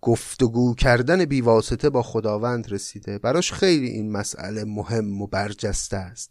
گفتگو 0.00 0.74
کردن 0.74 1.24
بیواسطه 1.24 1.90
با 1.90 2.02
خداوند 2.02 2.72
رسیده. 2.72 3.18
براش 3.18 3.52
خیلی 3.52 3.88
این 3.88 4.12
مسئله 4.12 4.64
مهم 4.64 5.22
و 5.22 5.26
برجسته 5.26 5.96
است. 5.96 6.30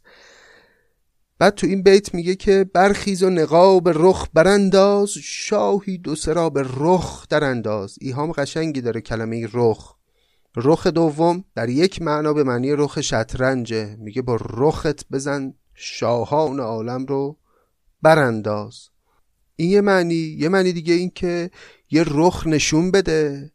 بعد 1.38 1.56
تو 1.56 1.68
این 1.68 1.84
بیت 1.84 2.14
میگه 2.14 2.36
که 2.36 2.70
برخیز 2.74 3.24
و 3.24 3.30
نقاب 3.30 3.90
رخ 3.90 4.28
برانداز 4.34 5.10
شاهی 5.10 5.98
دو 5.98 6.16
سرا 6.16 6.50
به 6.50 6.66
رخ 6.78 7.28
در 7.30 7.44
انداز 7.44 7.98
ایهام 8.02 8.32
قشنگی 8.32 8.82
داره 8.82 9.02
کلمه 9.02 9.48
رخ. 9.54 9.96
رخ 10.56 10.88
دوم 10.88 11.44
در 11.56 11.70
یک 11.70 12.02
معنا 12.02 12.34
به 12.34 12.44
معنی 12.44 12.72
رخ 12.72 13.02
شطرنجه. 13.02 13.96
میگه 14.00 14.22
با 14.22 14.38
رخت 14.42 15.10
بزن 15.10 15.54
شاهان 15.74 16.60
عالم 16.60 17.06
رو 17.06 17.38
برانداز. 18.02 18.90
این 19.56 19.70
یه 19.70 19.82
معنی 19.82 20.16
یه 20.16 20.50
معنی 20.50 20.74
دیگه 20.74 20.94
این 20.94 21.12
که 21.16 21.52
یه 21.92 22.04
رخ 22.08 22.48
نشون 22.48 22.92
بده 22.92 23.52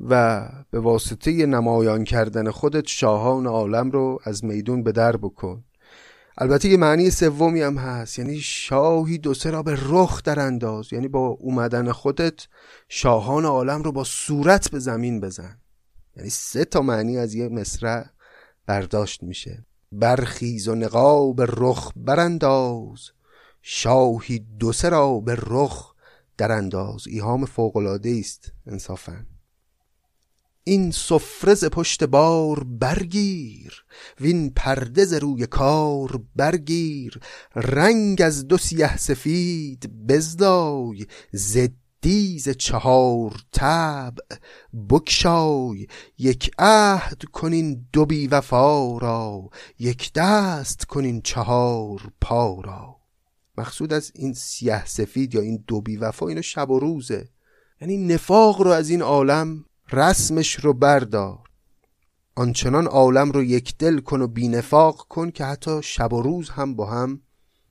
و 0.00 0.48
به 0.70 0.80
واسطه 0.80 1.46
نمایان 1.46 2.04
کردن 2.04 2.50
خودت 2.50 2.86
شاهان 2.86 3.46
عالم 3.46 3.90
رو 3.90 4.18
از 4.24 4.44
میدون 4.44 4.82
به 4.82 4.92
در 4.92 5.16
بکن. 5.16 5.64
البته 6.38 6.68
یه 6.68 6.76
معنی 6.76 7.10
سومی 7.10 7.62
هم 7.62 7.78
هست 7.78 8.18
یعنی 8.18 8.40
شاهی 8.40 9.18
دو 9.18 9.34
سه 9.34 9.50
را 9.50 9.62
به 9.62 9.78
رخ 9.82 10.22
در 10.22 10.40
انداز. 10.40 10.92
یعنی 10.92 11.08
با 11.08 11.26
اومدن 11.28 11.92
خودت 11.92 12.46
شاهان 12.88 13.44
عالم 13.44 13.82
رو 13.82 13.92
با 13.92 14.04
صورت 14.04 14.70
به 14.70 14.78
زمین 14.78 15.20
بزن. 15.20 15.58
یعنی 16.16 16.30
سه 16.30 16.64
تا 16.64 16.82
معنی 16.82 17.18
از 17.18 17.34
یه 17.34 17.48
مصرع 17.48 18.06
برداشت 18.66 19.22
میشه. 19.22 19.66
برخیز 19.92 20.68
و 20.68 20.74
نقاب 20.74 21.42
رخ 21.42 21.92
برانداز. 21.96 23.10
شاهی 23.66 24.38
دو 24.38 24.72
سه 24.72 24.88
را 24.88 25.20
به 25.20 25.36
رخ 25.46 25.94
در 26.36 26.52
انداز 26.52 27.06
ایهام 27.06 27.44
فوقلاده 27.44 28.16
است 28.20 28.52
انصافا. 28.66 29.26
این 30.64 30.90
سفره 30.90 31.68
پشت 31.68 32.04
بار 32.04 32.64
برگیر 32.64 33.84
وین 34.20 34.50
پرده 34.50 35.04
ز 35.04 35.12
روی 35.12 35.46
کار 35.46 36.22
برگیر 36.36 37.20
رنگ 37.54 38.22
از 38.22 38.48
دو 38.48 38.56
سیه 38.56 38.96
سفید 38.96 40.06
بزدای 40.08 41.06
زدیز 41.32 42.48
چهار 42.48 43.36
تب 43.52 44.14
بکشای. 44.88 45.86
یک 46.18 46.50
عهد 46.58 47.24
کنین 47.24 47.86
دو 47.92 48.06
بی 48.06 48.26
وفا 48.26 48.98
را 48.98 49.50
یک 49.78 50.12
دست 50.12 50.84
کنین 50.84 51.20
چهار 51.22 52.12
پا 52.20 52.60
را. 52.60 52.93
مقصود 53.58 53.92
از 53.92 54.12
این 54.14 54.34
سیه 54.34 54.86
سفید 54.86 55.34
یا 55.34 55.40
این 55.40 55.64
دو 55.66 55.80
بی 55.80 55.96
وفا 55.96 56.28
اینو 56.28 56.42
شب 56.42 56.70
و 56.70 56.78
روزه. 56.78 57.28
یعنی 57.80 57.96
نفاق 57.96 58.62
رو 58.62 58.70
از 58.70 58.90
این 58.90 59.02
عالم 59.02 59.64
رسمش 59.92 60.54
رو 60.54 60.72
بردار. 60.72 61.38
آنچنان 62.36 62.86
عالم 62.86 63.30
رو 63.30 63.42
یک 63.42 63.78
دل 63.78 63.98
کن 63.98 64.20
و 64.20 64.26
بینفاق 64.26 65.06
کن 65.08 65.30
که 65.30 65.44
حتی 65.44 65.82
شب 65.82 66.12
و 66.12 66.22
روز 66.22 66.50
هم 66.50 66.74
با 66.74 66.86
هم 66.86 67.20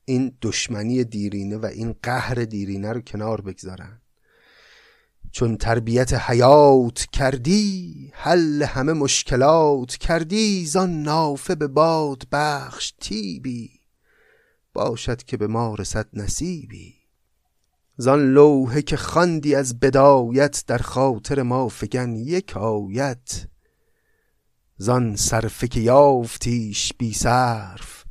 این 0.05 0.37
دشمنی 0.41 1.03
دیرینه 1.03 1.57
و 1.57 1.65
این 1.65 1.95
قهر 2.03 2.35
دیرینه 2.35 2.93
رو 2.93 3.01
کنار 3.01 3.41
بگذارن. 3.41 4.01
چون 5.31 5.57
تربیت 5.57 6.13
حیات 6.13 7.05
کردی 7.11 8.11
حل 8.13 8.63
همه 8.63 8.93
مشکلات 8.93 9.95
کردی 9.95 10.65
زان 10.65 11.01
نافه 11.01 11.55
به 11.55 11.67
باد 11.67 12.23
بخش 12.31 12.93
تیبی. 13.01 13.72
باشد 14.73 15.23
که 15.23 15.37
به 15.37 15.47
ما 15.47 15.75
رسد 15.75 16.07
نصیبی. 16.13 16.95
زان 17.97 18.33
لوحه 18.33 18.81
که 18.81 18.97
خواندی 18.97 19.55
از 19.55 19.79
بدایت 19.79 20.63
در 20.67 20.77
خاطر 20.77 21.41
ما 21.41 21.67
فگن 21.67 22.15
یک 22.15 22.57
آیت. 22.57 23.47
زان 24.77 25.15
صرفه 25.15 25.67
که 25.67 25.79
یافتیش 25.79 26.93
بی 26.97 27.13
صرف 27.13 28.03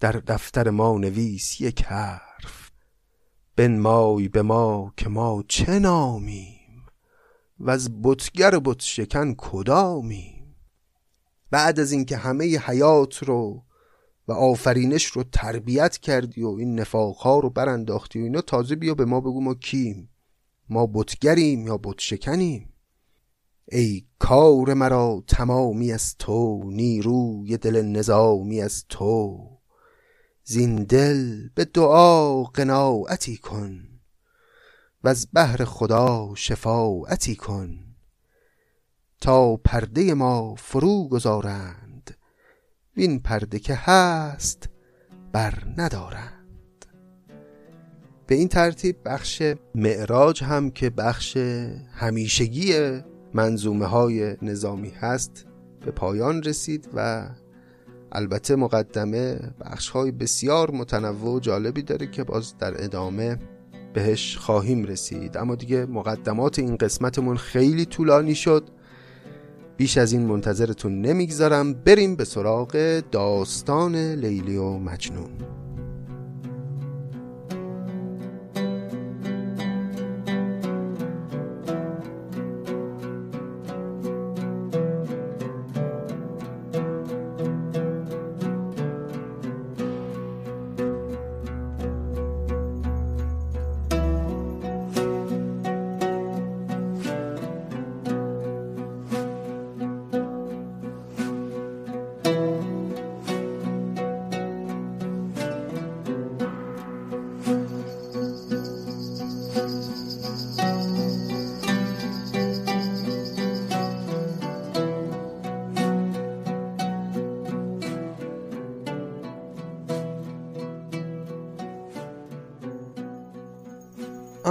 در 0.00 0.12
دفتر 0.12 0.70
ما 0.70 0.98
نویس 0.98 1.60
یک 1.60 1.82
حرف. 1.82 2.70
بنمای 3.56 4.28
به 4.28 4.42
ما 4.42 4.92
که 4.96 5.08
ما 5.08 5.44
چه 5.48 5.78
نامیم؟ 5.78 6.86
و 7.60 7.70
از 7.70 8.02
بتگر 8.02 8.58
بت 8.58 8.80
شکن 8.80 9.34
کدامیم؟ 9.38 10.56
بعد 11.50 11.80
از 11.80 11.92
اینکه 11.92 12.16
همه 12.16 12.58
حیات 12.58 13.22
رو 13.22 13.62
و 14.28 14.32
آفرینش 14.32 15.04
رو 15.04 15.22
تربیت 15.22 15.98
کردی 15.98 16.42
و 16.42 16.48
این 16.48 16.80
نفاقها 16.80 17.38
رو 17.38 17.50
برانداختی 17.50 18.20
و 18.20 18.22
اینا 18.22 18.40
تازه 18.40 18.76
بیا 18.76 18.94
به 18.94 19.04
ما 19.04 19.20
بگو 19.20 19.40
ما 19.40 19.54
کیم. 19.54 20.08
ما 20.68 20.86
بتگریم 20.86 21.66
یا 21.66 21.76
بتشکنیم؟ 21.76 22.68
ای 23.68 24.04
کار 24.18 24.74
مرا 24.74 25.24
تمامی 25.26 25.92
از 25.92 26.16
تو 26.18 26.62
نیروی 26.70 27.56
دل 27.56 27.82
نظامی 27.82 28.62
از 28.62 28.84
تو. 28.88 29.48
زین 30.44 30.84
دل 30.84 31.48
به 31.54 31.64
دعا 31.64 32.42
قناعتی 32.42 33.36
کن 33.36 33.88
و 35.04 35.08
از 35.08 35.28
بهر 35.32 35.64
خدا 35.64 36.32
شفاعتی 36.34 37.36
کن. 37.36 37.78
تا 39.20 39.56
پرده 39.56 40.14
ما 40.14 40.54
فرو 40.54 41.08
گذارند 41.08 41.81
وین 42.96 43.20
پرده 43.20 43.58
که 43.58 43.74
هست 43.74 44.68
بر 45.32 45.54
ندارند 45.76 46.86
به 48.26 48.34
این 48.34 48.48
ترتیب 48.48 48.96
بخش 49.04 49.42
معراج 49.74 50.44
هم 50.44 50.70
که 50.70 50.90
بخش 50.90 51.36
همیشگی 51.92 53.00
منظومه 53.34 53.86
های 53.86 54.36
نظامی 54.42 54.90
هست 54.90 55.46
به 55.84 55.90
پایان 55.90 56.42
رسید 56.42 56.88
و 56.94 57.28
البته 58.12 58.56
مقدمه 58.56 59.40
بخش 59.60 59.88
های 59.88 60.10
بسیار 60.10 60.70
متنوع 60.70 61.34
و 61.36 61.40
جالبی 61.40 61.82
داره 61.82 62.06
که 62.06 62.24
باز 62.24 62.58
در 62.58 62.84
ادامه 62.84 63.38
بهش 63.94 64.36
خواهیم 64.36 64.84
رسید. 64.84 65.36
اما 65.36 65.54
دیگه 65.54 65.86
مقدمات 65.86 66.58
این 66.58 66.76
قسمتمون 66.76 67.36
خیلی 67.36 67.84
طولانی 67.84 68.34
شد. 68.34 68.70
بیش 69.82 69.98
از 69.98 70.12
این 70.12 70.26
منتظرتون 70.26 71.00
نمی‌گذارم. 71.00 71.72
بریم 71.72 72.16
به 72.16 72.24
سراغ 72.24 73.02
داستان 73.12 73.96
لیلی 73.96 74.56
و 74.56 74.78
مجنون. 74.78 75.30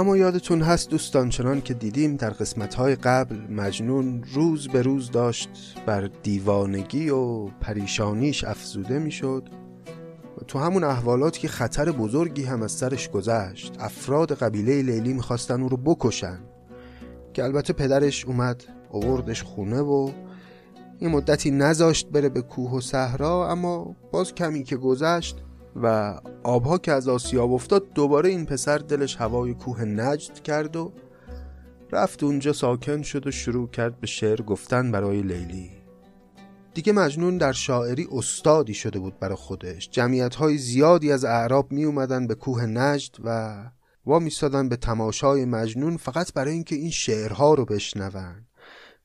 اما 0.02 0.16
یادتون 0.16 0.62
هست 0.62 0.90
دوستان 0.90 1.28
چنان 1.28 1.60
که 1.60 1.74
دیدیم 1.74 2.16
در 2.16 2.30
قسمتهای 2.30 2.94
قبل 2.94 3.36
مجنون 3.36 4.24
روز 4.34 4.68
به 4.68 4.82
روز 4.82 5.10
داشت 5.10 5.48
بر 5.86 6.10
دیوانگی 6.22 7.10
و 7.10 7.46
پریشانیش 7.46 8.44
افزوده 8.44 8.98
می‌شد. 8.98 9.48
و 10.38 10.44
تو 10.44 10.58
همون 10.58 10.84
احوالات 10.84 11.38
که 11.38 11.48
خطر 11.48 11.90
بزرگی 11.90 12.44
هم 12.44 12.62
از 12.62 12.72
سرش 12.72 13.10
گذشت 13.10 13.76
افراد 13.80 14.32
قبیله 14.32 14.82
لیلی 14.82 15.12
می‌خواستن 15.12 15.62
او 15.62 15.68
رو 15.68 15.76
بکشن 15.76 16.38
که 17.32 17.44
البته 17.44 17.72
پدرش 17.72 18.24
اومد 18.24 18.64
اووردش 18.90 19.42
خونه 19.42 19.80
و 19.80 20.10
این 20.98 21.10
مدتی 21.10 21.50
نذاشت 21.50 22.08
بره 22.08 22.28
به 22.28 22.42
کوه 22.42 22.72
و 22.72 22.80
صحرا 22.80 23.50
اما 23.50 23.96
باز 24.12 24.34
کمی 24.34 24.62
که 24.62 24.76
گذشت 24.76 25.36
و 25.76 26.18
آبها 26.42 26.78
که 26.78 26.92
از 26.92 27.08
آسیاب 27.08 27.52
افتاد 27.52 27.92
دوباره 27.92 28.28
این 28.28 28.46
پسر 28.46 28.78
دلش 28.78 29.16
هوای 29.16 29.54
کوه 29.54 29.84
نجد 29.84 30.34
کرد 30.42 30.76
و 30.76 30.92
رفت 31.92 32.22
اونجا 32.22 32.52
ساکن 32.52 33.02
شد 33.02 33.26
و 33.26 33.30
شروع 33.30 33.68
کرد 33.68 34.00
به 34.00 34.06
شعر 34.06 34.42
گفتن 34.42 34.92
برای 34.92 35.22
لیلی. 35.22 35.70
دیگه 36.74 36.92
مجنون 36.92 37.38
در 37.38 37.52
شاعری 37.52 38.08
استادی 38.12 38.74
شده 38.74 38.98
بود 38.98 39.18
برای 39.18 39.36
خودش. 39.36 39.90
جمعیت 39.90 40.34
های 40.34 40.58
زیادی 40.58 41.12
از 41.12 41.24
اعراب 41.24 41.72
می 41.72 41.84
اومدن 41.84 42.26
به 42.26 42.34
کوه 42.34 42.66
نجد 42.66 43.16
و 43.24 43.56
وا 44.06 44.18
میستادن 44.18 44.68
به 44.68 44.76
تماشای 44.76 45.44
مجنون 45.44 45.96
فقط 45.96 46.32
برای 46.32 46.52
اینکه 46.52 46.76
این 46.76 46.90
شعرها 46.90 47.54
رو 47.54 47.64
بشنون. 47.64 48.46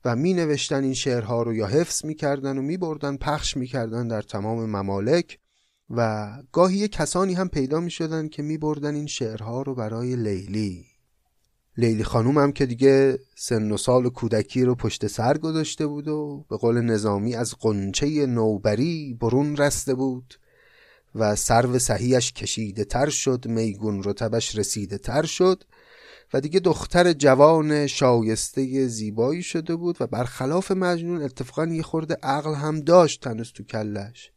و 0.05 0.15
می 0.15 0.33
نوشتن 0.33 0.83
این 0.83 0.93
شعرها 0.93 1.43
رو 1.43 1.53
یا 1.53 1.67
حفظ 1.67 2.05
می‌کردن 2.05 2.57
و 2.57 2.61
می 2.61 2.77
بردن 2.77 3.17
پخش 3.17 3.57
می‌کردن 3.57 4.07
در 4.07 4.21
تمام 4.21 4.65
ممالک. 4.65 5.39
و 5.89 6.29
گاهی 6.51 6.87
کسانی 6.87 7.33
هم 7.33 7.49
پیدا 7.49 7.79
می 7.79 7.91
شدن 7.91 8.27
که 8.27 8.43
می 8.43 8.57
بردن 8.57 8.95
این 8.95 9.07
شعرها 9.07 9.61
رو 9.61 9.75
برای 9.75 10.15
لیلی. 10.15 10.85
لیلی 11.77 12.03
خانوم 12.03 12.37
هم 12.37 12.51
که 12.51 12.65
دیگه 12.65 13.19
سن 13.35 13.71
و 13.71 13.77
سال 13.77 14.09
کودکی 14.09 14.63
رو 14.63 14.75
پشت 14.75 15.07
سر 15.07 15.37
گذاشته 15.37 15.87
بود 15.87 16.07
و 16.07 16.45
به 16.49 16.57
قول 16.57 16.81
نظامی 16.81 17.35
از 17.35 17.55
قنچه 17.59 18.25
نوبری 18.25 19.17
برون 19.21 19.57
رسته 19.57 19.93
بود 19.93 20.33
و 21.15 21.35
سرو 21.35 21.79
صحیحش 21.79 22.33
کشیده 22.33 22.85
تر 22.85 23.09
شد 23.09 23.47
میگون 23.47 24.03
رتبش 24.03 24.55
رسیده 24.57 24.97
تر 24.97 25.25
شد 25.25 25.63
و 26.33 26.41
دیگه 26.41 26.59
دختر 26.59 27.13
جوان 27.13 27.87
شایسته 27.87 28.87
زیبایی 28.87 29.43
شده 29.43 29.75
بود 29.75 29.97
و 29.99 30.07
برخلاف 30.07 30.71
مجنون 30.71 31.21
اتفاقا 31.21 31.65
یه 31.65 31.83
خورده 31.83 32.17
عقل 32.23 32.53
هم 32.55 32.79
داشت 32.79 33.23
تنس 33.23 33.51
تو 33.51 33.63
کلش. 33.63 34.31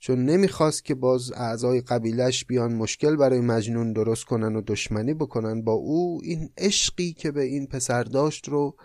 چون 0.00 0.24
نمی‌خواست 0.24 0.84
که 0.84 0.94
باز 0.94 1.32
اعضای 1.32 1.80
قبیلش 1.80 2.44
بیان 2.44 2.74
مشکل 2.74 3.16
برای 3.16 3.40
مجنون 3.40 3.92
درست 3.92 4.24
کنن 4.24 4.56
و 4.56 4.62
دشمنی 4.66 5.14
بکنن 5.14 5.62
با 5.62 5.72
او 5.72 6.20
این 6.24 6.50
عشقی 6.58 7.12
که 7.12 7.30
به 7.30 7.42
این 7.42 7.66
پسر 7.66 8.02
داشت 8.02 8.48
رو 8.48 8.76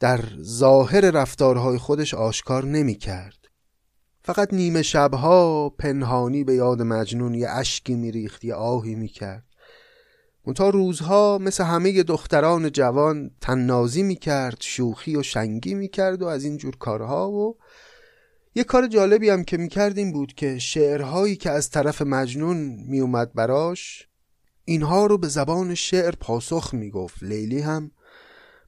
در 0.00 0.24
ظاهر 0.42 1.00
رفتارهای 1.00 1.78
خودش 1.78 2.14
آشکار 2.14 2.64
نمی‌کرد. 2.64 3.36
فقط 4.22 4.54
نیمه 4.54 4.82
شبها 4.82 5.68
پنهانی 5.68 6.44
به 6.44 6.54
یاد 6.54 6.82
مجنون 6.82 7.34
یه 7.34 7.48
اشکی 7.50 7.94
میریخت 7.94 8.44
یه 8.44 8.54
آهی 8.54 8.94
می‌کرد 8.94 9.44
تا 10.56 10.68
روزها 10.70 11.38
مثل 11.38 11.64
همه 11.64 12.02
دختران 12.02 12.72
جوان 12.72 13.30
تننازی 13.40 14.02
می‌کرد 14.02 14.56
شوخی 14.60 15.16
و 15.16 15.22
شنگی 15.22 15.74
می‌کرد 15.74 16.22
و 16.22 16.26
از 16.26 16.44
این 16.44 16.56
جور 16.56 16.76
کارها 16.76 17.30
و 17.30 17.56
یه 18.54 18.64
کار 18.64 18.86
جالبی 18.86 19.28
هم 19.28 19.44
که 19.44 19.56
می‌کرد 19.56 20.12
بود 20.12 20.34
که 20.34 20.58
شعرهایی 20.58 21.36
که 21.36 21.50
از 21.50 21.70
طرف 21.70 22.02
مجنون 22.02 22.56
میومد 22.86 23.32
براش 23.32 24.08
اینها 24.64 25.06
رو 25.06 25.18
به 25.18 25.28
زبان 25.28 25.74
شعر 25.74 26.14
پاسخ 26.20 26.74
می‌گفت. 26.74 27.22
لیلی 27.22 27.60
هم 27.60 27.90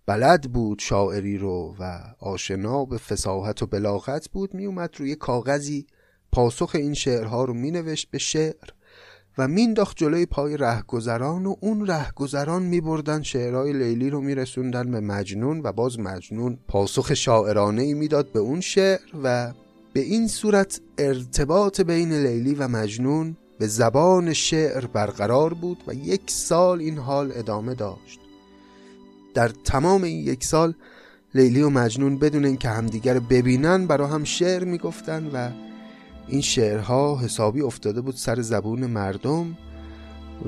بلد 0.07 0.53
بود 0.53 0.79
شاعری 0.79 1.39
رو 1.39 1.77
و 1.81 2.01
آشنا 2.21 2.85
به 2.85 2.99
فساحت 2.99 3.63
و 3.63 3.67
بلاغت 3.67 4.29
بود. 4.29 4.55
میومد 4.55 4.91
روی 4.99 5.15
کاغذی 5.15 5.87
پاسخ 6.33 6.71
این 6.75 6.95
شعرها 6.95 7.45
رو 7.45 7.55
مینوشت 7.55 8.11
به 8.11 8.19
شعر 8.19 8.69
و 9.39 9.49
مینداخت 9.49 9.97
جلوی 9.97 10.27
پای 10.27 10.57
رهگذران 10.57 11.47
و 11.47 11.55
اون 11.61 11.87
رهگذران 11.87 12.63
میبردن 12.63 13.23
شعرهای 13.23 13.73
لیلی 13.73 14.11
رو 14.11 14.21
میرسوندن 14.21 14.91
به 14.91 15.01
مجنون 15.01 15.61
و 15.65 15.73
باز 15.73 15.99
مجنون 15.99 16.59
پاسخ 16.69 17.15
شاعرانه 17.15 17.83
ای 17.83 17.95
می‌داد 17.95 18.33
به 18.33 18.39
اون 18.39 18.61
شعر 18.61 19.01
و 19.23 19.53
به 19.93 20.01
این 20.01 20.29
صورت 20.29 20.81
ارتباط 20.99 21.81
بین 21.81 22.13
لیلی 22.13 22.55
و 22.55 22.69
مجنون 22.69 23.37
به 23.59 23.67
زبان 23.67 24.33
شعر 24.33 24.87
برقرار 24.87 25.55
بود 25.55 25.79
و 25.87 25.95
یک 25.95 26.31
سال 26.31 26.81
این 26.81 26.99
حال 26.99 27.33
ادامه 27.35 27.75
داشت. 27.75 28.21
در 29.35 29.49
تمام 29.49 30.03
این 30.03 30.27
یک 30.27 30.45
سال 30.45 30.75
لیلی 31.35 31.63
و 31.63 31.71
مجنون 31.71 32.19
بدون 32.19 32.45
اینکه 32.45 32.69
همدیگر 32.69 33.19
ببینن 33.19 33.87
برا 33.87 34.07
هم 34.07 34.25
شعر 34.25 34.65
می‌گفتن 34.65 35.31
و 35.35 35.51
این 36.29 36.41
شعرها 36.41 37.19
حسابی 37.19 37.61
افتاده 37.61 38.01
بود 38.01 38.15
سر 38.15 38.41
زبون 38.41 38.87
مردم 38.87 39.59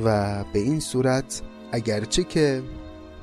و 0.05 0.45
به 0.53 0.59
این 0.59 0.81
صورت 0.81 1.43
اگرچه 1.73 2.25
که 2.25 2.63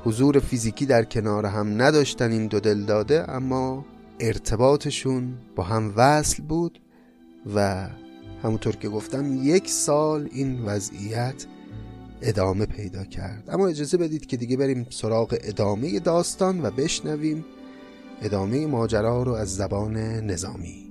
حضور 0.03 0.39
فیزیکی 0.39 0.85
در 0.85 1.03
کنار 1.03 1.45
هم 1.45 1.81
نداشتن 1.81 2.31
این 2.31 2.47
دو 2.47 2.59
دل 2.59 2.83
داده 2.83 3.31
اما 3.31 3.85
ارتباطشون 4.21 5.33
با 5.55 5.63
هم 5.63 5.93
وصل 5.95 6.43
بود 6.43 6.79
و 7.55 7.87
همونطور 8.43 8.75
که 8.75 8.89
گفتم 8.89 9.43
یک 9.43 9.69
سال 9.69 10.29
این 10.31 10.65
وضعیت 10.65 11.45
ادامه 12.21 12.65
پیدا 12.65 13.03
کرد. 13.03 13.49
اما 13.49 13.67
اجازه 13.67 13.97
بدید 13.97 14.25
که 14.25 14.37
دیگه 14.37 14.57
بریم 14.57 14.87
سراغ 14.89 15.37
ادامه 15.41 15.99
داستان 15.99 16.65
و 16.65 16.71
بشنویم 16.71 17.45
ادامه 18.21 18.67
ماجرا 18.67 19.23
رو 19.23 19.31
از 19.31 19.55
زبان 19.55 19.97
نظامی. 19.97 20.90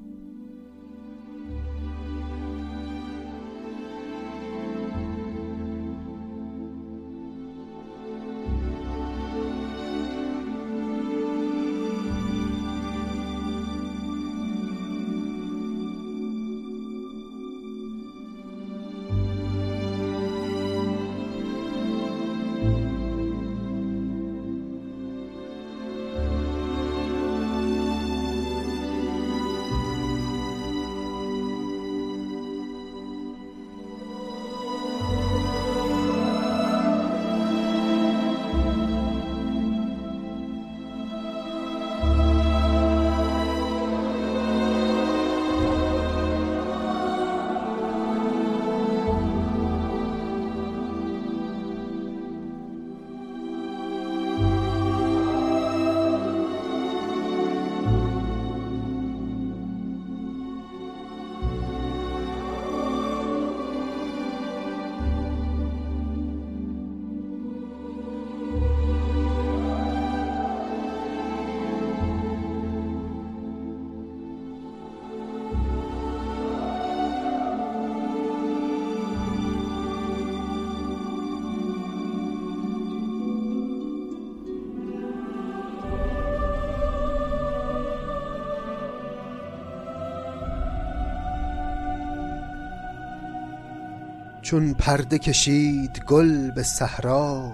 چون 94.51 94.75
پرده 94.75 95.19
کشید 95.19 96.05
گل 96.09 96.51
به 96.51 96.63
صحرا 96.63 97.53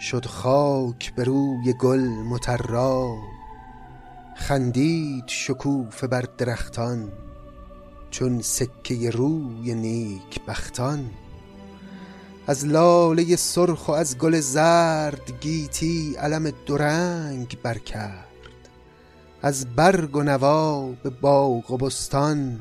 شد 0.00 0.26
خاک 0.26 1.14
به 1.14 1.24
روی 1.24 1.72
گل 1.72 2.00
مترا 2.00 3.16
خندید 4.34 5.24
شکوفه 5.26 6.06
بر 6.06 6.24
درختان 6.38 7.12
چون 8.10 8.40
سکه 8.40 9.10
روی 9.10 9.74
نیک 9.74 10.40
بختان. 10.48 11.10
از 12.46 12.66
لاله 12.66 13.36
سرخ 13.36 13.88
و 13.88 13.92
از 13.92 14.18
گل 14.18 14.40
زرد 14.40 15.32
گیتی 15.40 16.14
علم 16.14 16.52
درنگ 16.66 17.58
برکرد 17.62 18.68
از 19.42 19.66
برگ 19.76 20.16
و 20.16 20.22
نوا 20.22 20.92
به 21.02 21.10
باغ 21.10 21.70
و 21.70 21.76
بستان. 21.76 22.60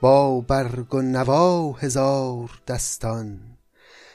با 0.00 0.40
برگ 0.40 0.94
و 0.94 1.02
نوا 1.02 1.72
هزار 1.72 2.50
دستان. 2.68 3.40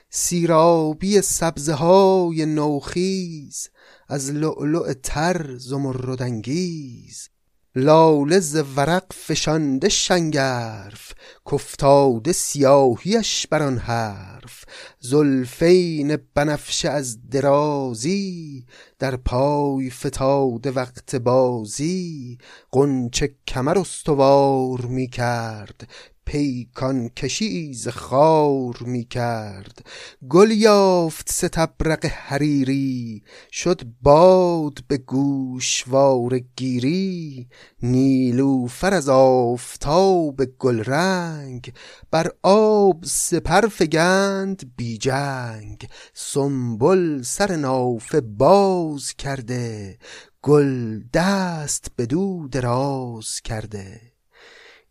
سیرابی 0.09 1.21
سبزه 1.21 1.73
های 1.73 2.45
نوخیز 2.45 3.69
از 4.07 4.31
لؤلؤ 4.31 4.93
تر 4.93 5.57
زمردانگیز 5.57 7.29
لاله 7.75 8.39
ز 8.39 8.55
ورق 8.75 9.13
فشانده 9.13 9.89
شنگرف 9.89 11.13
کفتاده 11.51 12.31
سیاهیش 12.31 13.47
بر 13.47 13.63
آن 13.63 13.77
حرف. 13.77 14.65
زلفین 14.99 16.17
بنفشه 16.33 16.89
از 16.89 17.29
درازی 17.29 18.65
در 18.99 19.15
پای 19.15 19.89
فتاده 19.89 20.71
وقت 20.71 21.15
بازی. 21.15 22.37
غنچه 22.71 23.35
کمر 23.47 23.79
استوار 23.79 24.81
می 24.81 25.07
کرد 25.07 25.87
پیکان 26.25 27.09
کشیز 27.09 27.87
خار 27.87 28.77
می 28.81 29.03
کرد. 29.03 29.85
گل 30.29 30.51
یافت 30.51 31.31
ستبرق 31.31 32.05
حریری. 32.05 33.23
شد 33.51 33.81
باد 34.01 34.79
به 34.87 34.97
گوشوار 34.97 36.39
گیری. 36.39 37.47
نیلوفر 37.81 38.93
از 38.93 39.09
آفتاب 39.09 40.45
گل 40.45 40.79
رنگ. 40.83 41.73
بر 42.11 42.31
آب 42.43 43.03
سپر 43.05 43.67
فگند 43.67 44.71
بی 44.75 44.97
جنگ. 44.97 45.87
سنبل 46.13 47.21
سر 47.21 47.55
نافه 47.55 48.21
باز 48.21 49.13
کرده. 49.13 49.97
گل 50.41 50.99
دست 51.13 51.87
به 51.95 52.05
دو 52.05 52.47
دراز 52.51 53.41
کرده. 53.41 54.12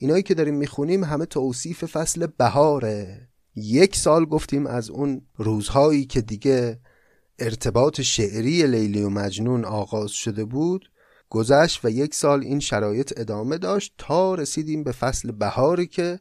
اینایی 0.03 0.23
که 0.23 0.35
داریم 0.35 0.55
می‌خونیم 0.55 1.05
همه 1.05 1.27
توصیف 1.27 1.85
فصل 1.85 2.27
بهاره. 2.27 3.29
یک 3.55 3.97
سال 3.97 4.25
گفتیم 4.25 4.67
از 4.67 4.91
اون 4.91 5.23
روزهایی 5.37 6.05
که 6.05 6.21
دیگه 6.21 6.81
ارتباط 7.39 8.01
شعری 8.01 8.67
لیلی 8.67 9.03
و 9.03 9.09
مجنون 9.09 9.65
آغاز 9.65 10.11
شده 10.11 10.45
بود 10.45 10.91
گذشت 11.29 11.85
و 11.85 11.91
یک 11.91 12.15
سال 12.15 12.41
این 12.41 12.61
شرایط 12.61 13.13
ادامه 13.17 13.59
داشت 13.59 13.95
تا 13.99 14.35
رسیدیم 14.35 14.85
به 14.85 14.93
فصل 14.93 15.33
بهاری 15.33 15.87
که 15.87 16.21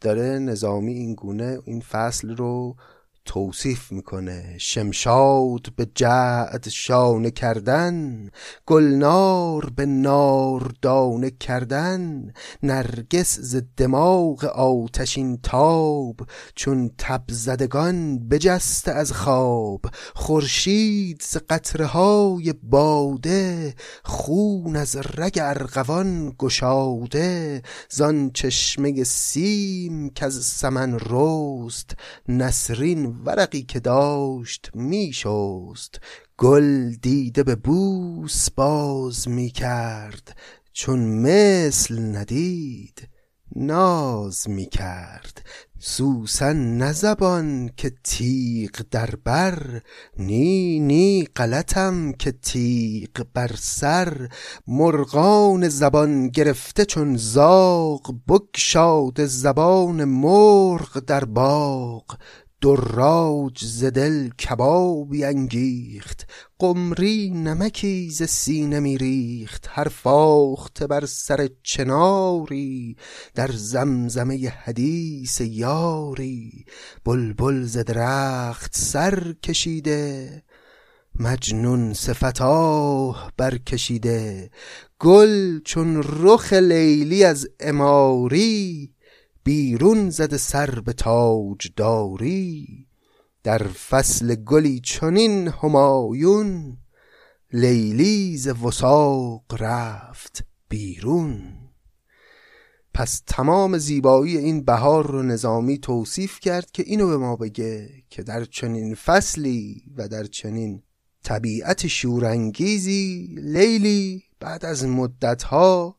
داره 0.00 0.38
نظامی 0.38 0.92
این 0.92 1.14
گونه 1.14 1.58
این 1.64 1.80
فصل 1.80 2.36
رو 2.36 2.76
توصیف 3.24 3.92
می‌کنه. 3.92 4.54
شمشاد 4.58 5.74
به 5.76 5.86
جعد 5.94 6.68
شانه 6.68 7.30
کردن 7.30 8.28
گلنار 8.66 9.70
به 9.76 9.86
نار 9.86 10.72
دانه 10.82 11.30
کردن 11.30 12.32
نرگس 12.62 13.38
ز 13.38 13.62
دماغ 13.76 14.44
آتشین 14.44 15.38
تاب 15.42 16.16
چون 16.54 16.90
تب 16.98 17.22
زدگان 17.28 18.28
بجسته 18.28 18.92
از 18.92 19.12
خواب. 19.12 19.80
خورشید 20.14 21.22
ز 21.22 21.36
قطره 21.48 21.86
های 21.86 22.54
باده 22.62 23.74
خون 24.04 24.76
از 24.76 24.96
رگ 24.96 25.38
ارغوان 25.42 26.34
گشاده. 26.38 27.62
زان 27.90 28.30
چشمه 28.30 29.04
سیم 29.04 30.10
که 30.10 30.24
از 30.26 30.44
سمن 30.44 30.98
رست 31.10 31.96
نسرین 32.28 33.09
ورقی 33.24 33.62
که 33.62 33.80
داشت 33.80 34.70
میشست. 34.74 36.00
گل 36.38 36.90
دیده 36.90 37.42
به 37.42 37.54
بوس 37.54 38.50
باز 38.50 39.28
می‌کرد. 39.28 40.36
چون 40.72 41.00
مثل 41.00 42.16
ندید 42.16 43.08
ناز 43.56 44.48
می‌کرد. 44.48 45.46
سوسن 45.82 46.76
نزبان 46.76 47.70
که 47.76 47.92
تیغ 48.04 48.82
در 48.90 49.10
بر 49.24 49.80
نی 50.16 50.80
نی 50.80 51.24
غلطم 51.36 52.12
که 52.12 52.32
تیغ 52.32 53.26
بر 53.34 53.50
سر. 53.58 54.28
مرغان 54.66 55.68
زبان 55.68 56.28
گرفته 56.28 56.84
چون 56.84 57.16
زاغ 57.16 58.14
بگشاد 58.28 59.24
زبان 59.24 60.04
مرغ 60.04 60.98
در 60.98 61.24
باغ. 61.24 62.16
دراج 62.60 63.64
ز 63.64 63.84
دل 63.84 64.28
کبابی 64.28 65.24
انگیخت 65.24 66.26
قمری 66.58 67.30
نمکی 67.30 68.10
ز 68.10 68.22
سینه 68.22 68.80
می 68.80 68.98
ریخت 68.98 69.66
هر 69.68 69.88
فاخته 69.88 70.86
بر 70.86 71.06
سر 71.06 71.48
چناری 71.62 72.96
در 73.34 73.50
زمزمه 73.52 74.48
حدیث 74.48 75.40
یاری 75.40 76.64
بلبل 77.04 77.62
ز 77.62 77.78
درخت 77.78 78.76
سر 78.76 79.34
کشیده 79.42 80.42
مجنون 81.14 81.94
صفتا 81.94 83.14
برکشیده 83.36 84.50
گل 84.98 85.60
چون 85.64 86.02
رخ 86.02 86.52
لیلی 86.52 87.24
از 87.24 87.48
اماری 87.60 88.94
بیرون 89.44 90.10
زده 90.10 90.36
سر 90.36 90.70
به 90.80 90.92
تاج 90.92 91.72
داری 91.76 92.86
در 93.42 93.58
فصل 93.62 94.34
گلی 94.34 94.80
چنین 94.80 95.48
همایون 95.48 96.78
لیلی 97.52 98.36
ز 98.36 98.48
وساق 98.48 99.44
رفت 99.60 100.44
بیرون. 100.68 101.60
پس 102.94 103.22
تمام 103.26 103.78
زیبایی 103.78 104.36
این 104.36 104.64
بهار 104.64 105.06
رو 105.06 105.22
نظامی 105.22 105.78
توصیف 105.78 106.40
کرد 106.40 106.70
که 106.70 106.82
اینو 106.86 107.06
به 107.06 107.16
ما 107.16 107.36
بگه 107.36 107.90
که 108.10 108.22
در 108.22 108.44
چنین 108.44 108.94
فصلی 108.94 109.82
و 109.96 110.08
در 110.08 110.24
چنین 110.24 110.82
طبیعت 111.24 111.86
شورانگیزی 111.86 113.34
لیلی 113.38 114.24
بعد 114.40 114.64
از 114.64 114.84
مدتها 114.84 115.96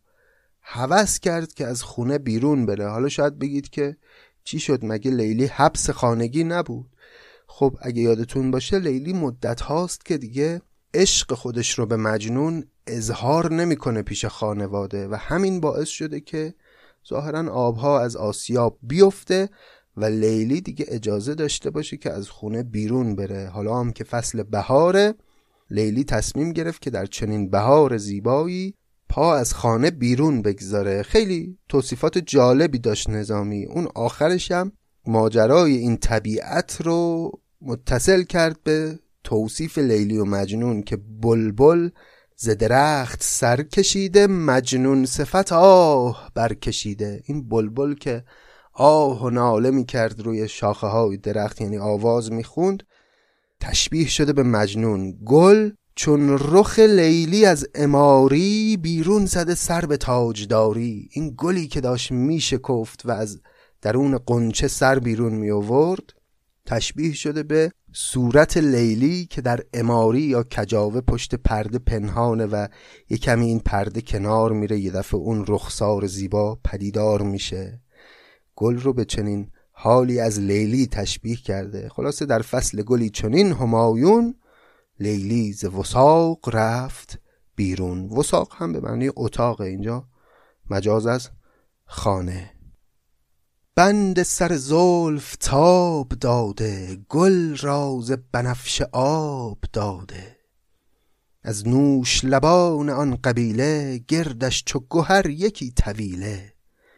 هوس 0.62 1.20
کرد 1.20 1.54
که 1.54 1.68
از 1.68 1.84
خونه 1.84 2.18
بیرون 2.18 2.66
بره. 2.66 2.88
حالا 2.88 3.10
شاید 3.10 3.40
بگید 3.40 3.70
که 3.70 3.98
چی 4.44 4.60
شد؟ 4.60 4.80
مگه 4.84 5.12
لیلی 5.12 5.46
حبس 5.46 5.90
خانگی 5.90 6.44
نبود؟ 6.44 6.90
خب 7.48 7.78
اگه 7.82 8.02
یادتون 8.02 8.52
باشه 8.52 8.80
لیلی 8.80 9.14
مدت 9.14 9.62
هاست 9.62 10.06
که 10.06 10.18
دیگه 10.18 10.62
عشق 10.94 11.34
خودش 11.34 11.80
رو 11.80 11.86
به 11.86 11.96
مجنون 11.98 12.66
اظهار 12.88 13.54
نمی‌کنه 13.54 14.02
پیش 14.02 14.26
خانواده 14.26 15.08
و 15.08 15.16
همین 15.16 15.60
باعث 15.60 15.88
شده 15.88 16.20
که 16.20 16.54
ظاهرا 17.10 17.54
آبها 17.54 18.02
از 18.02 18.16
آسیاب 18.16 18.78
بیفته 18.82 19.50
و 19.98 20.06
لیلی 20.06 20.62
دیگه 20.62 20.86
اجازه 20.88 21.36
داشته 21.36 21.70
باشه 21.70 21.98
که 21.98 22.12
از 22.12 22.30
خونه 22.30 22.64
بیرون 22.64 23.16
بره. 23.16 23.48
حالا 23.48 23.80
هم 23.80 23.92
که 23.92 24.04
فصل 24.04 24.44
بهاره 24.44 25.16
لیلی 25.70 26.04
تصمیم 26.04 26.54
گرفت 26.54 26.82
که 26.82 26.90
در 26.90 27.06
چنین 27.06 27.50
بهار 27.50 27.98
زیبایی 27.98 28.74
پا 29.12 29.36
از 29.36 29.54
خانه 29.54 29.92
بیرون 29.92 30.42
بگذاره. 30.42 31.04
خیلی 31.04 31.58
توصیفات 31.70 32.18
جالبی 32.18 32.80
داشت 32.80 33.10
نظامی. 33.10 33.66
اون 33.66 33.88
آخرش 33.96 34.52
هم 34.52 34.72
ماجرای 35.08 35.78
این 35.78 35.98
طبیعت 35.98 36.82
رو 36.82 37.32
متصل 37.62 38.24
کرد 38.24 38.64
به 38.64 39.00
توصیف 39.24 39.78
لیلی 39.78 40.18
و 40.18 40.26
مجنون 40.26 40.84
که 40.84 40.98
بلبل 40.98 41.90
ز 42.36 42.50
درخت 42.50 43.24
سر 43.24 43.62
کشیده 43.62 44.28
مجنون 44.28 45.06
صفت 45.06 45.54
آه 45.54 46.32
برکشیده. 46.36 47.22
این 47.26 47.50
بلبل 47.50 47.94
که 47.94 48.24
آه 48.74 49.24
و 49.24 49.30
ناله 49.30 49.72
می 49.72 49.86
کرد 49.86 50.20
روی 50.20 50.48
شاخه 50.48 50.88
های 50.88 51.18
درخت 51.18 51.62
یعنی 51.62 51.78
آواز 51.78 52.32
می 52.32 52.44
خوند 52.44 52.84
تشبیه 53.60 54.08
شده 54.08 54.34
به 54.34 54.44
مجنون. 54.44 55.20
گل 55.26 55.72
چون 55.96 56.38
رخ 56.40 56.80
لیلی 56.80 57.46
از 57.46 57.68
اماری 57.76 58.78
بیرون 58.78 59.26
زده 59.26 59.56
سر 59.56 59.86
به 59.86 59.98
تاجداری. 59.98 61.10
این 61.12 61.34
گلی 61.38 61.68
که 61.68 61.82
داشت 61.82 62.12
میشکفت 62.12 63.06
و 63.06 63.12
از 63.12 63.42
درون 63.82 64.18
قنچه 64.18 64.68
سر 64.68 65.00
بیرون 65.00 65.34
می 65.34 65.52
آورد 65.52 66.14
تشبیه 66.66 67.14
شده 67.14 67.44
به 67.44 67.72
صورت 67.94 68.58
لیلی 68.58 69.26
که 69.26 69.42
در 69.42 69.60
اماری 69.74 70.22
یا 70.22 70.44
کجاوه 70.44 71.02
پشت 71.02 71.36
پرده 71.36 71.80
پنهانه 71.80 72.46
و 72.46 72.68
یه 73.10 73.18
کمی 73.18 73.46
این 73.46 73.60
پرده 73.60 74.02
کنار 74.02 74.52
میره 74.52 74.80
یه 74.80 74.92
دفعه 74.92 75.20
اون 75.20 75.46
رخسار 75.48 76.08
زیبا 76.08 76.60
پدیدار 76.64 77.22
میشه. 77.22 77.82
گل 78.56 78.78
رو 78.78 78.94
به 78.94 79.06
چنین 79.06 79.52
حالی 79.72 80.20
از 80.20 80.40
لیلی 80.40 80.88
تشبیه 80.88 81.36
کرده. 81.36 81.90
خلاصه 81.90 82.26
در 82.26 82.42
فصل 82.42 82.82
گلی 82.82 83.10
چنین 83.10 83.52
همایون 83.52 84.36
لیلی 85.02 85.54
ز 85.54 85.66
وساق 85.66 86.50
رفت 86.56 87.20
بیرون. 87.56 88.10
وساق 88.10 88.56
هم 88.58 88.74
به 88.74 88.80
معنی 88.80 89.10
اتاق 89.16 89.62
اینجا 89.62 90.08
مجاز 90.70 91.08
از 91.08 91.30
خانه. 91.86 92.52
بند 93.76 94.24
سر 94.24 94.58
زلف 94.58 95.36
تاب 95.36 96.10
داده 96.10 96.98
گل 97.10 97.58
راز 97.58 98.12
بنفش 98.32 98.82
آب 98.92 99.58
داده. 99.74 100.38
از 101.44 101.68
نوش 101.68 102.26
لبان 102.26 102.90
آن 102.90 103.16
قبیله 103.16 103.98
گردش 104.08 104.64
چو 104.64 104.80
گهر 104.90 105.30
یکی 105.30 105.72
طویله. 105.72 106.54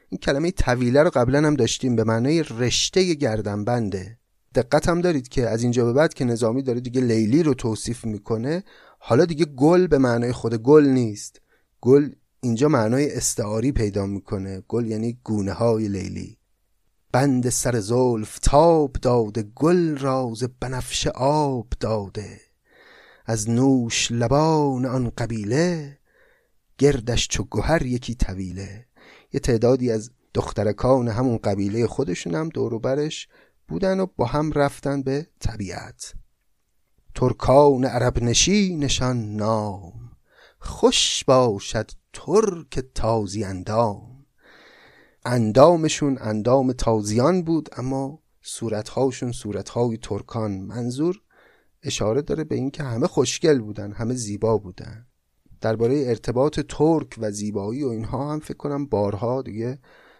این 0.09 0.19
کلمه 0.19 0.51
طویله 0.51 1.03
رو 1.03 1.09
قبلا 1.09 1.47
هم 1.47 1.55
داشتیم 1.55 1.95
به 1.95 2.03
معنی 2.03 2.43
رشته 2.43 3.13
گردن 3.13 3.65
بنده 3.65 4.19
دقت 4.55 4.89
هم 4.89 5.01
دارید 5.01 5.27
که 5.27 5.49
از 5.49 5.63
اینجا 5.63 5.85
به 5.85 5.93
بعد 5.93 6.13
که 6.13 6.25
نظامی 6.25 6.63
داره 6.63 6.79
دیگه 6.79 7.01
لیلی 7.01 7.43
رو 7.43 7.53
توصیف 7.53 8.05
می‌کنه 8.05 8.63
حالا 8.99 9.25
دیگه 9.25 9.45
گل 9.45 9.87
به 9.87 9.97
معنای 9.97 10.31
خود 10.31 10.55
گل 10.55 10.85
نیست. 10.85 11.41
گل 11.81 12.09
اینجا 12.41 12.67
معنای 12.67 13.15
استعاری 13.15 13.71
پیدا 13.71 14.05
می‌کنه. 14.05 14.63
گل 14.67 14.85
یعنی 14.85 15.19
گونه 15.23 15.51
های 15.53 15.87
لیلی. 15.87 16.37
بند 17.11 17.49
سر 17.49 17.79
زلف 17.79 18.39
تاب 18.39 18.91
داده 19.01 19.43
گل 19.55 19.97
راز 19.97 20.43
بنفش 20.59 21.07
آب 21.15 21.67
داده. 21.79 22.39
از 23.25 23.49
نوش 23.49 24.11
لبان 24.11 24.85
آن 24.85 25.11
قبیله 25.17 25.97
گردش 26.77 27.27
چو 27.27 27.43
گوهر 27.43 27.85
یکی 27.85 28.15
طویله. 28.15 28.85
یه 29.33 29.39
تعدادی 29.39 29.91
از 29.91 30.11
دخترکان 30.33 31.07
همون 31.07 31.37
قبیله 31.37 31.87
خودشون 31.87 32.35
هم 32.35 32.49
دوروبرش 32.49 33.27
بودن 33.67 33.99
و 33.99 34.05
با 34.15 34.25
هم 34.25 34.51
رفتن 34.51 35.01
به 35.01 35.27
طبیعت. 35.39 36.13
ترکان 37.15 37.85
عرب 37.85 38.23
نشان 38.23 39.35
نام. 39.35 39.93
خوش 40.59 41.23
باشد 41.23 41.91
ترک 42.13 42.79
تازی 42.95 43.43
اندام. 43.43 44.25
اندامشون 45.25 46.17
اندام 46.21 46.73
تازیان 46.73 47.43
بود 47.43 47.69
اما 47.77 48.19
صورتهاشون 48.41 49.31
صورتهای 49.31 49.97
ترکان. 49.97 50.51
منظور 50.51 51.21
اشاره 51.83 52.21
داره 52.21 52.43
به 52.43 52.55
اینکه 52.55 52.83
همه 52.83 53.07
خوشگل 53.07 53.59
بودن 53.59 53.91
همه 53.91 54.13
زیبا 54.13 54.57
بودن. 54.57 55.05
درباره 55.61 56.03
ارتباط 56.07 56.59
ترک 56.59 57.15
و 57.17 57.31
زیبایی 57.31 57.83
و 57.83 57.87
اینها 57.87 58.31
هم 58.31 58.39
فکر 58.39 58.57
کنم 58.57 58.85
بارها 58.85 59.41
دیگه 59.41 59.79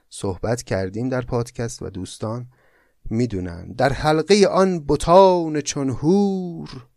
صحبت 0.10 0.64
کردیم 0.64 1.10
در 1.10 1.22
پادکست 1.22 1.82
و 1.82 1.90
دوستان. 1.90 2.48
می‌دونن. 3.10 3.74
در 3.74 3.94
حلقه 3.94 4.48
آن 4.48 4.86
بتان 4.88 5.62
چون 5.62 5.90
هور 5.90 6.88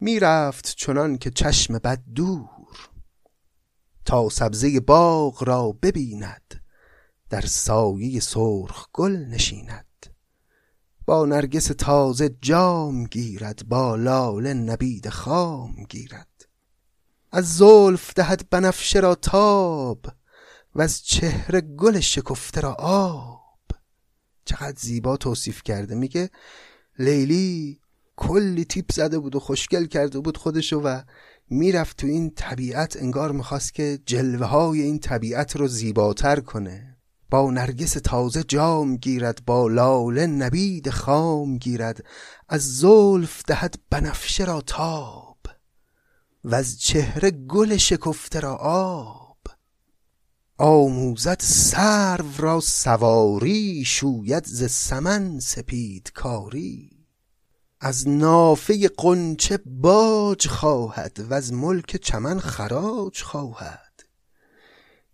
می‌رفت 0.00 0.74
چنان 0.76 1.18
که 1.18 1.30
چشم 1.30 1.78
بد 1.78 2.02
دور 2.14 2.88
تا 4.04 4.28
سبزه 4.28 4.80
باغ 4.80 5.44
را 5.44 5.72
ببیند 5.82 6.60
در 7.30 7.40
سایه 7.40 8.20
سرخ 8.20 8.86
گل 8.92 9.16
نشیند. 9.16 9.86
با 11.06 11.24
نرگس 11.24 11.66
تازه 11.66 12.36
جام 12.42 13.04
گیرد 13.04 13.68
با 13.68 13.96
لاله 13.96 14.54
نبید 14.54 15.08
خام 15.08 15.74
گیرد. 15.88 16.48
از 17.32 17.56
زلف 17.56 18.14
دهد 18.14 18.50
بنفشه 18.50 19.00
را 19.00 19.14
تاب 19.14 20.06
و 20.74 20.82
از 20.82 21.02
چهره 21.02 21.60
گل 21.60 22.00
شکفته 22.00 22.60
را 22.60 22.74
آب. 22.78 23.35
چقدر 24.46 24.76
زیبا 24.78 25.16
توصیف 25.16 25.62
کرده. 25.62 25.94
میگه 25.94 26.30
لیلی 26.98 27.80
کلی 28.16 28.64
تیپ 28.64 28.92
زده 28.92 29.18
بود 29.18 29.36
و 29.36 29.40
خوشگل 29.40 29.86
کرده 29.86 30.20
بود 30.20 30.36
خودشو 30.36 30.80
و 30.80 31.02
می‌رفت 31.50 31.96
تو 31.96 32.06
این 32.06 32.30
طبیعت 32.30 32.96
انگار 32.96 33.32
می‌خواست 33.32 33.74
که 33.74 33.98
جلوه 34.06 34.46
های 34.46 34.80
این 34.80 34.98
طبیعت 34.98 35.56
رو 35.56 35.68
زیباتر 35.68 36.40
کنه. 36.40 36.96
با 37.30 37.50
نرگس 37.50 37.92
تازه 37.92 38.42
جام 38.42 38.96
گیرد 38.96 39.42
با 39.46 39.68
لاله 39.68 40.26
نبید 40.26 40.90
خام 40.90 41.58
گیرد. 41.58 42.04
از 42.48 42.78
زلف 42.78 43.42
دهد 43.46 43.74
بنفشه 43.90 44.44
را 44.44 44.60
تاب 44.60 45.38
و 46.44 46.54
از 46.54 46.80
چهره 46.80 47.30
گل 47.30 47.76
شکفته 47.76 48.40
را 48.40 48.54
آب. 48.56 49.25
آموزد 50.58 51.40
سرو 51.40 52.26
را 52.38 52.60
سواری 52.60 53.84
شوید 53.84 54.44
ز 54.46 54.70
سمن 54.70 55.38
سپید 55.40 56.12
کاری 56.14 56.90
از 57.80 58.08
نافه 58.08 58.88
قنچه 58.88 59.58
باج 59.66 60.48
خواهد 60.48 61.18
و 61.30 61.34
از 61.34 61.52
ملک 61.52 61.96
چمن 61.96 62.38
خراج 62.38 63.22
خواهد. 63.22 63.92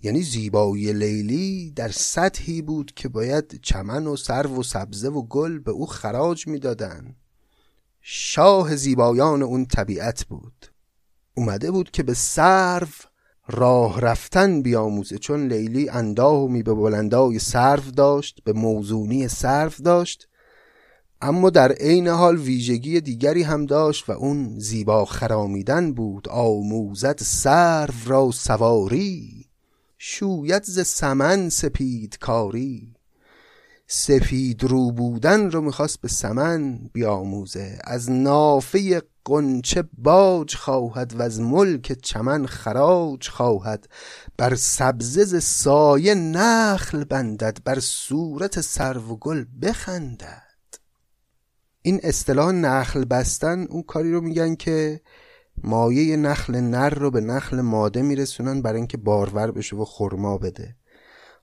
یعنی 0.03 0.23
زیبایی 0.23 0.93
لیلی 0.93 1.71
در 1.71 1.89
سطحی 1.89 2.63
بود 2.63 2.93
که 2.97 3.09
باید 3.09 3.61
چمن 3.63 4.07
و 4.07 4.17
سرو 4.17 4.61
و 4.61 4.63
سبزه 4.63 5.09
و 5.09 5.23
گل 5.23 5.59
به 5.59 5.71
او 5.71 5.87
خراج 5.87 6.47
می‌دادن 6.47 7.17
شاه 8.01 8.77
زیبایان 8.77 9.43
اون 9.43 9.67
طبیعت 9.67 10.25
بود. 10.25 10.67
اومده 11.35 11.71
بود 11.71 11.91
که 11.91 12.03
به 12.03 12.15
سرو 12.15 12.89
راه 13.49 14.01
رفتن 14.01 14.63
بیاموزه 14.63 15.19
چون 15.19 15.47
لیلی 15.47 15.89
اندامی 15.89 16.63
به 16.63 16.75
بلندای 16.75 17.39
سرو 17.39 17.91
داشت 17.97 18.41
به 18.45 18.53
موزونی 18.53 19.29
سرو 19.29 19.73
داشت. 19.85 20.29
اما 21.21 21.51
در 21.51 21.73
عین 21.73 22.09
حال 22.09 22.37
ویژگی 22.37 23.01
دیگری 23.01 23.43
هم 23.43 23.67
داشت 23.67 24.09
و 24.09 24.13
اون 24.13 24.59
زیبا 24.59 25.05
خرامیدن 25.05 25.93
بود. 25.93 26.29
آموزد 26.29 27.19
سرو 27.23 27.95
را 28.07 28.31
سواری 28.31 29.47
شوید 29.99 30.63
ز 30.63 30.87
سمن 30.87 31.49
سپید 31.49 32.19
کاری 32.19 32.95
سفید 33.95 34.65
رو 34.65 34.93
بودن 34.93 35.51
رو 35.51 35.61
می‌خواست 35.61 36.01
به 36.01 36.09
سمن 36.09 36.79
بیاموزه. 36.93 37.79
از 37.85 38.11
نافه 38.11 39.03
قنچه 39.25 39.85
باج 39.99 40.55
خواهد 40.55 41.15
و 41.15 41.23
از 41.23 41.41
ملک 41.41 41.93
چمن 41.93 42.47
خراج 42.47 43.29
خواهد. 43.29 43.89
بر 44.37 44.55
سبزه 44.55 45.41
سایه 45.41 46.15
نخل 46.15 47.05
بندد 47.05 47.59
بر 47.65 47.81
صورت 47.81 48.61
سرو 48.61 49.13
و 49.13 49.17
گل 49.17 49.45
بخندد. 49.63 50.43
این 51.83 52.01
اصطلاح 52.03 52.53
نخل 52.53 53.05
بستن 53.05 53.67
اون 53.71 53.83
کاری 53.83 54.13
رو 54.13 54.21
میگن 54.21 54.55
که 54.55 55.01
مایه 55.63 56.17
نخل 56.17 56.57
نر 56.57 56.91
رو 56.91 57.11
به 57.11 57.21
نخل 57.21 57.61
ماده 57.61 58.03
میرسونن 58.03 58.63
برای 58.63 58.79
اینکه 58.79 58.97
بارور 58.97 59.51
بشه 59.51 59.77
و 59.77 59.85
خرما 59.85 60.39
بده. 60.39 60.77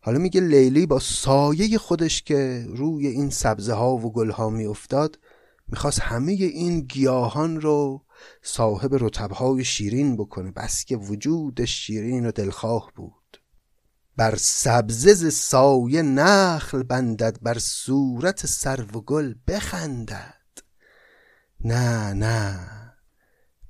حالا 0.02 0.20
میگه 0.20 0.42
لیلی 0.42 0.86
با 0.86 1.00
سایه 1.00 1.78
خودش 1.78 2.24
که 2.24 2.66
روی 2.68 3.08
این 3.08 3.30
سبزه 3.30 3.74
ها 3.74 3.96
و 3.96 4.14
گل 4.14 4.32
ها 4.32 4.50
میافتاد 4.50 5.20
می‌خواست 5.68 6.00
همه 6.00 6.32
این 6.32 6.82
گیاهان 6.82 7.62
رو 7.62 8.06
صاحب 8.42 8.96
رتبهای 9.04 9.64
شیرین 9.64 10.18
بکنه. 10.18 10.52
بس 10.52 10.86
که 10.86 10.98
وجود 10.98 11.66
شیرین 11.66 12.26
و 12.26 12.32
دلخواه 12.32 12.92
بود. 12.96 13.42
بر 14.18 14.36
سبزه 14.36 15.30
سایه 15.30 16.02
نخل 16.02 16.84
بندد 16.84 17.38
بر 17.42 17.60
صورت 17.60 18.46
سرو 18.46 19.00
و 19.00 19.02
گل 19.02 19.34
بخندد. 19.48 20.36
نه 21.64 22.14
نه 22.14 22.60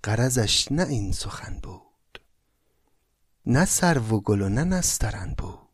قرزش 0.04 0.72
نه 0.72 0.88
این 0.88 1.12
سخن 1.12 1.60
بود. 1.64 2.22
نه 3.46 3.66
سرو 3.66 4.18
و 4.18 4.20
گل 4.22 4.42
و 4.42 4.50
نه 4.50 4.64
نسترن 4.64 5.36
بود. 5.38 5.69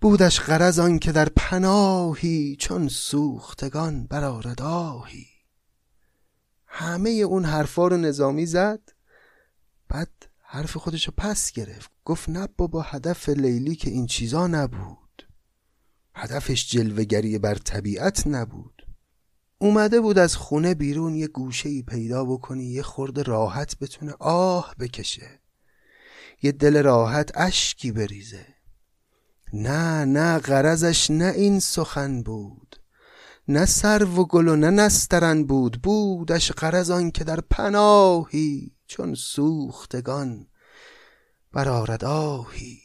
بودش 0.00 0.40
قرض 0.40 0.78
آن 0.78 0.98
که 0.98 1.12
در 1.12 1.28
پناهی 1.28 2.56
چون 2.58 2.88
سوختگان 2.88 4.06
برآرد 4.06 4.62
آهی. 4.62 5.26
همه 6.66 7.10
اون 7.10 7.44
حرفا 7.44 7.88
رو 7.88 7.96
نظامی 7.96 8.46
زد 8.46 8.92
بعد 9.88 10.10
حرف 10.42 10.76
خودشو 10.76 11.12
پس 11.16 11.52
گرفت. 11.52 11.90
گفت 12.04 12.28
نه 12.28 12.48
بابا 12.56 12.82
هدف 12.82 13.28
لیلی 13.28 13.76
که 13.76 13.90
این 13.90 14.06
چیزا 14.06 14.46
نبود. 14.46 15.28
هدفش 16.14 16.70
جلوگری 16.70 17.38
بر 17.38 17.54
طبیعت 17.54 18.26
نبود. 18.26 18.86
اومده 19.58 20.00
بود 20.00 20.18
از 20.18 20.36
خونه 20.36 20.74
بیرون 20.74 21.14
یه 21.14 21.26
گوشه 21.26 21.68
ای 21.68 21.82
پیدا 21.82 22.24
بکنی 22.24 22.64
یه 22.64 22.82
خورده 22.82 23.22
راحت 23.22 23.78
بتونه 23.78 24.12
آه 24.18 24.74
بکشه. 24.78 25.40
یه 26.42 26.52
دل 26.52 26.82
راحت 26.82 27.30
اشکی 27.34 27.92
بریزه. 27.92 28.55
نه 29.52 30.04
نه 30.04 30.38
غرضش 30.38 31.10
نه 31.10 31.32
این 31.36 31.60
سخن 31.60 32.22
بود 32.22 32.76
نه 33.48 33.66
سر 33.66 34.04
و 34.04 34.24
گل 34.24 34.48
و 34.48 34.56
نه 34.56 34.70
نسترن 34.70 35.44
بود 35.44 35.82
بودش 35.82 36.52
غرض 36.52 36.90
آن 36.90 37.10
که 37.10 37.24
در 37.24 37.40
پناهی 37.40 38.72
چون 38.86 39.14
سوختگان 39.14 40.46
برارد 41.52 42.04
آهی. 42.04 42.78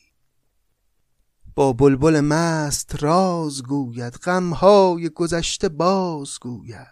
با 1.55 1.73
بلبل 1.73 2.19
مست 2.19 3.03
راز 3.03 3.63
گوید 3.63 4.13
غمهای 4.13 5.09
گذشته 5.09 5.69
باز 5.69 6.39
گوید. 6.41 6.87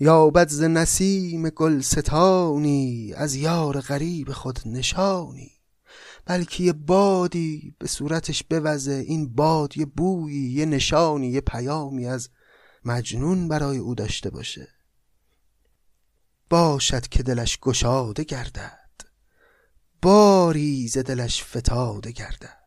یابد 0.00 0.48
ز 0.48 0.62
نسیم 0.62 1.48
گلستانی 1.48 3.14
از 3.16 3.34
یار 3.34 3.80
غریب 3.80 4.32
خود 4.32 4.60
نشانی. 4.66 5.53
بلکه 6.26 6.64
یه 6.64 6.72
بادی 6.72 7.74
به 7.78 7.86
صورتش 7.86 8.42
بوزه. 8.42 8.92
این 8.92 9.34
باد 9.34 9.76
یه 9.76 9.86
بویی 9.86 10.50
یه 10.50 10.66
نشانی 10.66 11.28
یه 11.28 11.40
پیامی 11.40 12.06
از 12.06 12.28
مجنون 12.84 13.48
برای 13.48 13.78
او 13.78 13.94
داشته 13.94 14.30
باشه. 14.30 14.68
باشد 16.50 17.08
که 17.08 17.22
دلش 17.22 17.58
گشاده 17.58 18.24
گردد. 18.24 18.80
باری 20.02 20.88
ز 20.88 20.98
دلش 20.98 21.44
فتاده 21.44 22.10
گردد. 22.10 22.64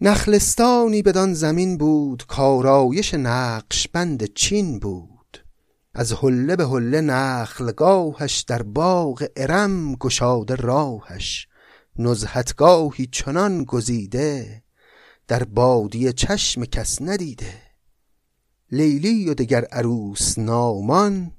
نخلستانی 0.00 1.02
بدان 1.02 1.34
زمین 1.34 1.78
بود 1.78 2.26
کارایش 2.26 3.14
نقش 3.14 3.88
بند 3.88 4.34
چین 4.34 4.78
بود. 4.78 5.44
از 5.94 6.12
حله 6.12 6.56
به 6.56 6.66
حله 6.66 7.00
نخلگاهش 7.00 8.40
در 8.40 8.62
باغ 8.62 9.26
ارم 9.36 9.94
گشاده 9.94 10.54
راهش. 10.54 11.48
نزهتگاهی 11.98 13.06
چنان 13.06 13.64
گزیده 13.64 14.62
در 15.28 15.44
بادی 15.44 16.12
چشم 16.12 16.64
کس 16.64 17.02
ندیده. 17.02 17.62
لیلی 18.70 19.28
و 19.28 19.34
دگر 19.34 19.64
عروس 19.64 20.38
نامان 20.38 21.32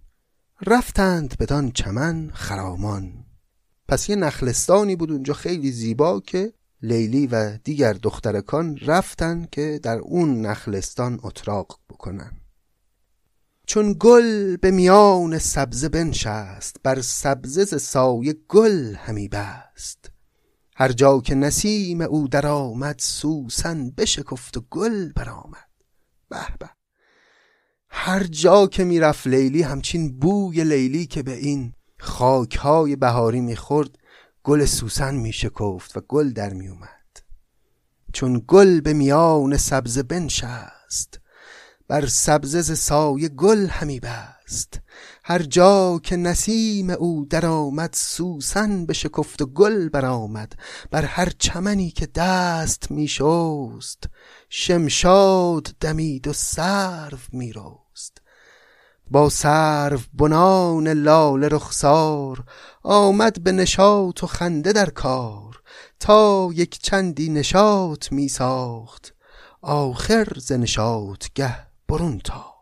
رفتند 0.66 1.38
بدان 1.40 1.72
چمن 1.72 2.32
خرامان. 2.34 3.26
پس 3.88 4.10
یه 4.10 4.16
نخلستانی 4.16 4.96
بود 4.96 5.12
اونجا 5.12 5.34
خیلی 5.34 5.72
زیبا 5.72 6.20
که 6.20 6.54
لیلی 6.82 7.28
و 7.28 7.58
دیگر 7.58 7.94
دخترکان 7.94 8.78
رفتن 8.78 9.48
که 9.52 9.80
در 9.84 9.98
اون 9.98 10.42
نخلستان 10.42 11.20
اتراق 11.24 11.80
بکنن. 11.90 12.32
چون 13.68 13.96
گل 14.00 14.58
به 14.58 14.72
میان 14.72 15.38
سبزه 15.38 15.90
بنشست 15.90 16.78
بر 16.84 17.02
سبزه 17.02 17.66
سایه 17.66 18.36
گل 18.48 18.96
همی 18.96 19.28
بست. 19.28 20.13
هر 20.76 20.92
جا 20.92 21.20
که 21.20 21.36
نسیم 21.36 22.02
او 22.02 22.28
در 22.28 22.48
آمد 22.48 23.00
سوسن 23.00 23.92
بشکفت 23.92 24.58
و 24.58 24.62
گل 24.70 25.12
برآمد. 25.12 25.70
به 26.30 26.38
به. 26.60 26.70
هر 27.90 28.24
جا 28.24 28.68
که 28.68 28.84
می‌رفت 28.84 29.28
لیلی 29.28 29.62
همچین 29.62 30.20
بوی 30.20 30.64
لیلی 30.64 31.06
که 31.06 31.24
به 31.24 31.38
این 31.38 31.74
خاکهای 32.00 32.96
بهاری 32.96 33.42
می‌خورد 33.42 33.98
گل 34.44 34.66
سوسن 34.66 35.16
میشکفت 35.16 35.98
و 35.98 36.02
گل 36.08 36.30
در 36.30 36.54
میومد 36.54 37.18
چون 38.14 38.44
گل 38.48 38.82
به 38.82 38.94
میان 38.94 39.58
سبزه 39.58 40.04
بنشست 40.04 41.20
بر 41.88 42.06
سبزه 42.06 42.62
ز 42.62 42.80
سایه 42.80 43.30
گل 43.30 43.68
همی 43.68 44.00
بست. 44.00 44.80
هر 45.26 45.44
جا 45.44 46.00
که 46.04 46.16
نسیم 46.16 46.90
او 46.90 47.26
درآمد 47.30 47.90
سوسن 47.94 48.86
بشکفت 48.86 49.42
و 49.42 49.46
گل 49.46 49.90
برآمد. 49.90 50.54
بر 50.92 51.06
هر 51.06 51.30
چمنی 51.40 51.92
که 51.92 52.06
دست 52.06 52.92
می 52.92 53.08
شست 53.08 54.04
شمشاد 54.50 55.76
دمید 55.80 56.28
و 56.28 56.34
سرو 56.34 57.18
می 57.32 57.54
رست 57.54 58.22
با 59.12 59.30
سرو 59.30 60.00
بنان 60.14 60.88
لاله 60.88 61.48
رخسار 61.48 62.44
آمد 62.84 63.44
به 63.44 63.52
نشاط 63.52 64.24
و 64.24 64.28
خنده 64.28 64.74
در 64.74 64.90
کار. 64.90 65.62
تا 66.00 66.50
یک 66.54 66.80
چندی 66.80 67.30
نشاط 67.30 68.12
می 68.12 68.28
ساخت 68.28 69.14
آخر 69.62 70.28
ز 70.38 70.52
نشاطگه 70.52 71.68
برون 71.88 72.20
تاخت 72.20 72.53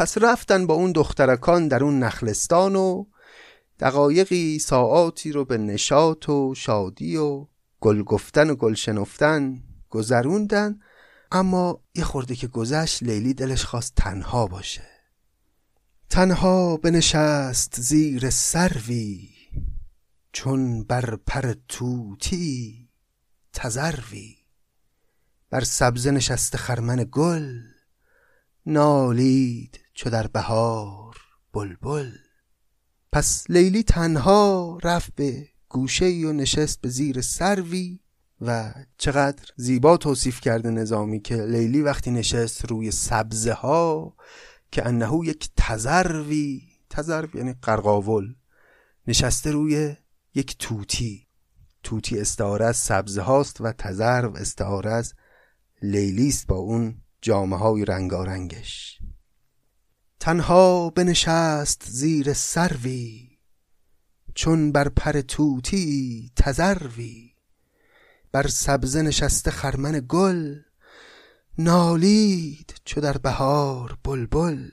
پس 0.00 0.18
رفتن 0.18 0.66
با 0.66 0.74
اون 0.74 0.92
دخترکان 0.92 1.68
در 1.68 1.84
اون 1.84 1.98
نخلستان 1.98 2.76
و 2.76 3.04
دقایقی 3.80 4.58
ساعاتی 4.58 5.32
رو 5.32 5.44
به 5.44 5.58
نشاط 5.58 6.28
و 6.28 6.54
شادی 6.54 7.16
و 7.16 7.46
گل 7.80 8.02
گفتن 8.02 8.50
و 8.50 8.54
گل 8.54 8.74
شنفتن 8.74 9.62
گذروندن 9.90 10.80
اما 11.32 11.80
یه 11.94 12.04
خورده 12.04 12.36
که 12.36 12.46
گذشت 12.46 13.02
لیلی 13.02 13.34
دلش 13.34 13.64
خواست 13.64 13.94
تنها 13.96 14.46
باشه. 14.46 14.88
تنها 16.10 16.76
بنشست 16.76 17.80
زیر 17.80 18.30
سروی 18.30 19.28
چون 20.32 20.84
بر 20.84 21.16
پر 21.26 21.54
توتی 21.68 22.88
تزروی 23.52 24.36
بر 25.50 25.64
سبزه 25.64 26.10
نشسته 26.10 26.58
خرمن 26.58 27.08
گل 27.12 27.60
نالید 28.66 29.79
چو 30.00 30.10
در 30.10 30.26
بهار 30.26 31.16
بلبل. 31.52 32.10
پس 33.12 33.44
لیلی 33.48 33.82
تنها 33.82 34.78
رفت 34.82 35.14
به 35.14 35.48
گوشه 35.68 36.06
و 36.06 36.32
نشست 36.32 36.80
به 36.80 36.88
زیر 36.88 37.20
سروی 37.20 38.00
و 38.40 38.74
چقدر 38.98 39.44
زیبا 39.56 39.96
توصیف 39.96 40.40
کرده 40.40 40.70
نظامی 40.70 41.20
که 41.20 41.36
لیلی 41.36 41.82
وقتی 41.82 42.10
نشست 42.10 42.64
روی 42.64 42.90
سبزه 42.90 43.52
ها 43.52 44.16
که 44.72 44.86
انهو 44.86 45.24
یک 45.24 45.50
تزروی 45.56 46.62
تزرو 46.90 47.28
یعنی 47.36 47.54
قرقاول 47.62 48.34
نشسته 49.06 49.50
روی 49.50 49.96
یک 50.34 50.58
توتی. 50.58 51.26
توتی 51.82 52.20
استعاره 52.20 52.64
از 52.64 52.76
سبزه 52.76 53.22
هاست 53.22 53.60
و 53.60 53.72
تزرو 53.72 54.36
استعاره 54.36 54.90
از 54.90 55.14
لیلیست 55.82 56.46
با 56.46 56.56
اون 56.56 57.02
جامعه 57.22 57.58
های 57.58 57.84
رنگارنگش. 57.84 59.00
تنها 60.20 60.90
بنشست 60.90 61.82
زیر 61.88 62.32
سروی 62.32 63.28
چون 64.34 64.72
بر 64.72 64.88
پر 64.88 65.20
توتی 65.20 66.30
تزروی 66.36 67.30
بر 68.32 68.46
سبزه 68.46 69.02
نشسته 69.02 69.50
خرمن 69.50 70.06
گل 70.08 70.58
نالید 71.58 72.74
چو 72.84 73.00
در 73.00 73.18
بهار 73.18 73.98
بلبل. 74.04 74.68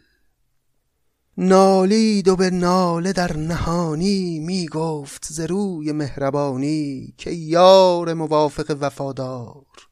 نالید 1.37 2.27
و 2.27 2.35
به 2.35 2.49
ناله 2.49 3.13
در 3.13 3.37
نهانی 3.37 4.39
می 4.39 4.67
گفت 4.67 5.25
ز 5.25 5.39
روی 5.39 5.91
مهربانی 5.91 7.13
که 7.17 7.31
یار 7.31 8.13
موافق 8.13 8.77
وفادار. 8.79 9.86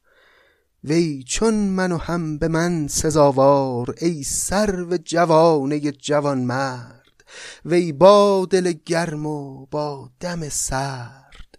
وی 0.86 1.22
چون 1.22 1.54
من 1.54 1.92
و 1.92 1.96
هم 1.96 2.38
به 2.38 2.48
من 2.48 2.88
سزاوار 2.88 3.94
ای 4.00 4.22
سرو 4.22 4.96
جوانه 4.96 5.80
جوان 5.80 6.38
مرد 6.38 7.24
وی 7.64 7.92
با 7.92 8.46
دل 8.50 8.72
گرم 8.86 9.26
و 9.26 9.66
با 9.66 10.10
دم 10.20 10.48
سرد. 10.48 11.58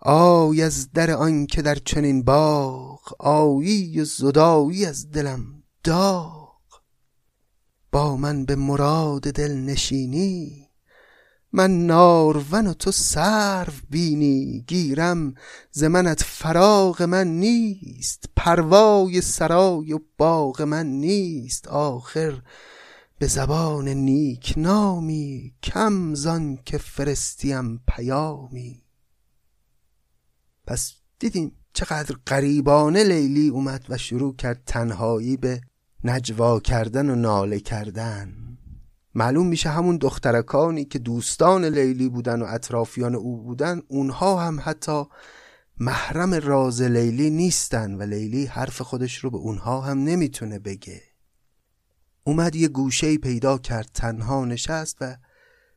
آی 0.00 0.62
از 0.62 0.92
در 0.92 1.10
آن 1.10 1.46
که 1.46 1.62
در 1.62 1.74
چنین 1.74 2.22
باغ 2.22 3.14
آیی 3.18 4.00
و 4.00 4.04
زدایی 4.04 4.86
از 4.86 5.10
دلم 5.10 5.62
داغ. 5.84 6.54
با 7.92 8.16
من 8.16 8.44
به 8.44 8.56
مراد 8.56 9.22
دل 9.22 9.52
نشینی 9.52 10.63
من 11.56 11.86
نارون 11.86 12.66
و 12.66 12.72
تو 12.72 12.92
سرو 12.92 13.72
بینی 13.90 14.64
گیرم 14.66 15.34
ز 15.70 15.84
منت 15.84 16.22
فراغ 16.22 17.02
من 17.02 17.28
نیست 17.28 18.24
پروای 18.36 19.20
سرای 19.20 19.92
و 19.92 20.00
باغ 20.18 20.62
من 20.62 20.86
نیست. 20.86 21.68
آخر 21.68 22.42
به 23.18 23.26
زبان 23.26 23.88
نیک 23.88 24.54
نامی 24.56 25.54
کم 25.62 26.14
زان 26.14 26.58
که 26.64 26.78
فرستیم 26.78 27.80
پیامی. 27.88 28.82
پس 30.66 30.92
دیدیم 31.18 31.52
چقدر 31.72 32.16
قریبانه 32.26 33.04
لیلی 33.04 33.48
اومد 33.48 33.86
و 33.88 33.98
شروع 33.98 34.36
کرد 34.36 34.62
تنهایی 34.66 35.36
به 35.36 35.60
نجوا 36.04 36.60
کردن 36.60 37.10
و 37.10 37.14
ناله 37.14 37.60
کردن. 37.60 38.43
معلوم 39.14 39.46
میشه 39.46 39.68
همون 39.70 39.96
دخترکانی 39.96 40.84
که 40.84 40.98
دوستان 40.98 41.64
لیلی 41.64 42.08
بودن 42.08 42.42
و 42.42 42.46
اطرافیان 42.48 43.14
او 43.14 43.42
بودن 43.42 43.82
اونها 43.88 44.40
هم 44.40 44.60
حتی 44.64 45.04
محرم 45.78 46.34
راز 46.34 46.82
لیلی 46.82 47.30
نیستن 47.30 47.94
و 47.94 48.02
لیلی 48.02 48.46
حرف 48.46 48.80
خودش 48.80 49.18
رو 49.18 49.30
به 49.30 49.36
اونها 49.36 49.80
هم 49.80 49.98
نمی‌تونه 49.98 50.58
بگه. 50.58 51.02
اومد 52.24 52.56
یه 52.56 52.68
گوشه 52.68 53.18
پیدا 53.18 53.58
کرد 53.58 53.90
تنها 53.94 54.44
نشست 54.44 54.96
و 55.00 55.16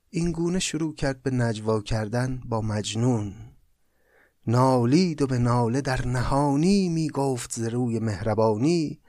این 0.10 0.32
گونه 0.32 0.60
شروع 0.60 0.96
کرد 0.96 1.24
به 1.24 1.32
نجوا 1.32 1.82
کردن 1.82 2.42
با 2.46 2.62
مجنون. 2.62 3.34
نالید 4.48 5.22
و 5.22 5.28
به 5.28 5.38
ناله 5.38 5.82
در 5.82 6.08
نهانی 6.08 6.90
می‌گفت 6.90 7.52
ز 7.52 7.60
روی 7.60 8.00
مهربانی 8.00 9.00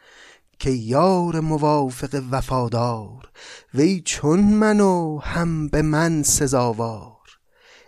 که 0.58 0.70
یار 0.70 1.40
موافق 1.40 2.22
وفادار 2.30 3.30
وی 3.74 4.02
چون 4.04 4.40
منو 4.40 5.18
هم 5.18 5.68
به 5.68 5.82
من 5.82 6.22
سزاوار. 6.22 7.18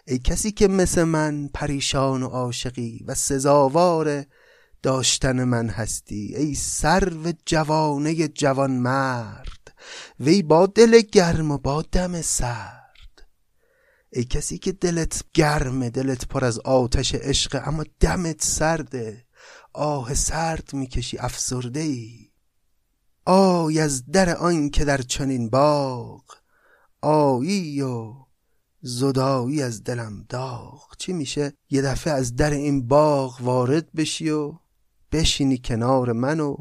ای 0.06 0.18
کسی 0.18 0.52
که 0.52 0.68
مثل 0.68 1.04
من 1.04 1.48
پریشان 1.54 2.22
و 2.22 2.26
عاشقی 2.26 3.04
و 3.06 3.14
سزاوار 3.14 4.24
داشتن 4.82 5.44
من 5.44 5.68
هستی 5.68 6.34
ای 6.36 6.54
سرو 6.54 7.32
جوانه 7.46 8.28
جوان 8.28 8.70
مرد 8.70 9.74
وی 10.20 10.42
با 10.42 10.66
دل 10.66 11.00
گرم 11.00 11.50
و 11.50 11.58
با 11.58 11.82
دم 11.82 12.22
سرد. 12.22 12.80
ای 14.12 14.24
کسی 14.24 14.58
که 14.58 14.72
دلت 14.72 15.22
گرمه 15.34 15.90
دلت 15.90 16.26
پر 16.28 16.44
از 16.44 16.58
آتش 16.58 17.14
عشق 17.14 17.62
اما 17.64 17.84
دمت 18.00 18.44
سرده 18.44 19.26
آه 19.72 20.14
سرد 20.14 20.70
می‌کشی 20.72 21.18
افسرده 21.18 21.80
ای 21.80 22.29
آی 23.24 23.80
از 23.80 24.06
در 24.06 24.36
آن 24.36 24.70
که 24.70 24.84
در 24.84 25.02
چنین 25.02 25.50
باغ 25.50 26.22
آیی 27.02 27.80
و 27.80 28.14
زدایی 28.82 29.62
از 29.62 29.84
دلم 29.84 30.24
داغ. 30.28 30.96
چی 30.98 31.12
میشه؟ 31.12 31.52
یه 31.70 31.82
دفعه 31.82 32.12
از 32.12 32.36
در 32.36 32.50
این 32.50 32.88
باغ 32.88 33.42
وارد 33.42 33.92
بشی 33.92 34.30
و 34.30 34.54
بشینی 35.12 35.58
کنار 35.58 36.12
من 36.12 36.40
و 36.40 36.56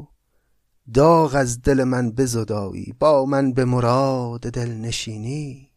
داغ 0.94 1.34
از 1.34 1.62
دل 1.62 1.84
من 1.84 2.10
بزدایی 2.10 2.94
با 2.98 3.24
من 3.24 3.52
به 3.52 3.64
مراد 3.64 4.40
دل 4.40 4.70
نشینی 4.70 5.70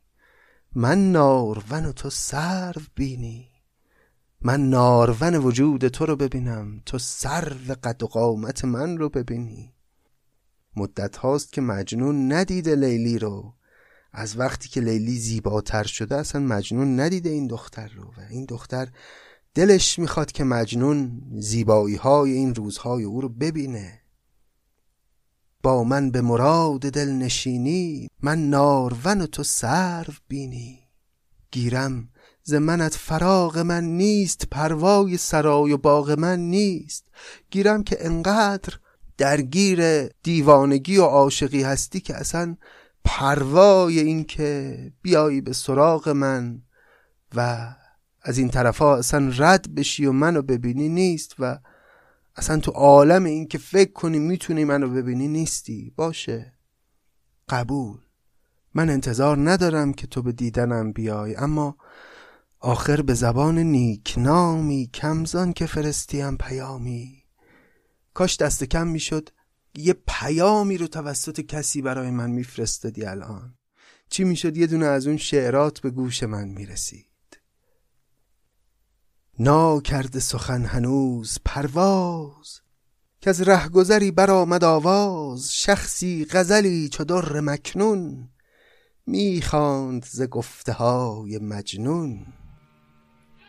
من 0.76 1.12
نارون 1.12 1.86
و 1.86 1.92
تو 1.92 2.10
سرو 2.10 2.82
بینی 2.96 3.54
من 4.46 4.70
نارون 4.70 5.36
وجود 5.36 5.88
تو 5.88 6.06
رو 6.06 6.16
ببینم. 6.16 6.82
تو 6.86 6.98
سرو 6.98 7.76
قد 7.84 8.04
و 8.04 8.08
قامت 8.08 8.66
من 8.66 8.98
رو 8.98 9.10
ببینی. 9.10 9.73
مدت 10.76 11.18
هاست 11.18 11.54
که 11.54 11.62
مجنون 11.62 12.34
ندیده 12.34 12.76
لیلی 12.76 13.20
رو. 13.20 13.54
از 14.12 14.40
وقتی 14.40 14.70
که 14.70 14.82
لیلی 14.82 15.18
زیباتر 15.20 15.84
شده 15.84 16.16
اصلا 16.16 16.42
مجنون 16.42 17.00
ندیده 17.00 17.30
این 17.30 17.48
دختر 17.48 17.88
رو 17.88 18.04
و 18.04 18.22
این 18.30 18.46
دختر 18.46 18.88
دلش 19.54 20.00
می‌خواد 20.00 20.32
که 20.32 20.44
مجنون 20.44 21.22
زیبایی 21.36 21.96
های 21.96 22.32
این 22.32 22.56
روزهای 22.56 23.04
او 23.04 23.22
رو 23.22 23.30
ببینه. 23.30 24.02
با 25.64 25.84
من 25.84 26.12
به 26.12 26.22
مراد 26.22 26.82
دل 26.82 27.10
نشینی 27.10 28.10
من 28.22 28.50
نارون 28.50 29.22
و 29.22 29.26
تو 29.26 29.44
سرو 29.44 30.14
بینی. 30.28 30.80
گیرم 31.52 32.10
ز 32.44 32.54
منت 32.54 32.96
فراغ 32.96 33.58
من 33.58 33.84
نیست 33.84 34.48
پروای 34.52 35.18
سرای 35.18 35.72
و 35.72 35.78
باغ 35.78 36.12
من 36.12 36.40
نیست. 36.40 37.06
گیرم 37.52 37.84
که 37.84 38.06
انقدر 38.06 38.80
درگیر 39.24 40.08
دیوانگی 40.08 40.98
و 40.98 41.04
عاشقی 41.04 41.64
هستی 41.64 42.00
که 42.00 42.16
اصلا 42.16 42.58
پروای 43.06 44.00
این 44.00 44.24
که 44.24 44.78
بیایی 45.02 45.42
به 45.42 45.54
سراغ 45.54 46.10
من 46.10 46.62
و 47.36 47.70
از 48.22 48.38
این 48.38 48.50
طرف 48.50 48.78
ها 48.78 48.98
اصلا 48.98 49.32
رد 49.38 49.76
بشی 49.76 50.06
و 50.06 50.12
منو 50.12 50.42
ببینی 50.42 50.90
نیست 50.90 51.36
و 51.40 51.60
اصلا 52.36 52.60
تو 52.60 52.72
عالم 52.72 53.24
این 53.24 53.48
که 53.48 53.58
فکر 53.58 53.92
کنی 53.92 54.20
می‌تونی 54.20 54.66
منو 54.66 54.90
ببینی 54.90 55.28
نیستی. 55.28 55.94
باشه. 55.96 56.54
قبول. 57.50 58.00
من 58.74 58.90
انتظار 58.90 59.50
ندارم 59.50 59.94
که 59.94 60.08
تو 60.08 60.22
به 60.22 60.32
دیدنم 60.32 60.92
بیای 60.92 61.36
اما 61.36 61.78
آخر 62.60 63.02
به 63.02 63.14
زبان 63.14 63.58
نیکنامی 63.58 64.90
کمزان 64.94 65.54
که 65.54 65.66
فرستیم 65.66 66.38
پیامی. 66.38 67.23
کاش 68.14 68.38
دست 68.38 68.64
کم 68.64 68.88
می‌شد. 68.88 69.30
یه 69.76 69.96
پیامی 70.08 70.78
رو 70.78 70.88
توسط 70.88 71.42
کسی 71.42 71.82
برای 71.82 72.12
من 72.12 72.30
میفرستادی 72.30 73.06
الان. 73.06 73.58
چی 74.10 74.24
می‌شد؟ 74.24 74.58
یه 74.58 74.68
دونه 74.68 74.86
از 74.86 75.08
اون 75.08 75.18
شعرات 75.18 75.80
به 75.80 75.90
گوش 75.90 76.24
من 76.24 76.48
می‌رسید. 76.48 77.08
نا 79.40 79.82
کرده 79.82 80.20
سخن 80.20 80.66
هنوز 80.66 81.38
پرواز. 81.46 82.60
که 83.22 83.30
از 83.30 83.42
رهگذری 83.42 84.12
برآمد 84.12 84.64
آواز. 84.64 85.56
شخصی 85.56 86.26
غزلی 86.30 86.90
چو 86.90 87.04
در 87.04 87.40
مکنون. 87.40 88.30
می‌خواند 89.06 90.06
ز 90.06 90.22
گفته 90.22 90.74
های 90.74 91.38
مجنون. 91.38 92.26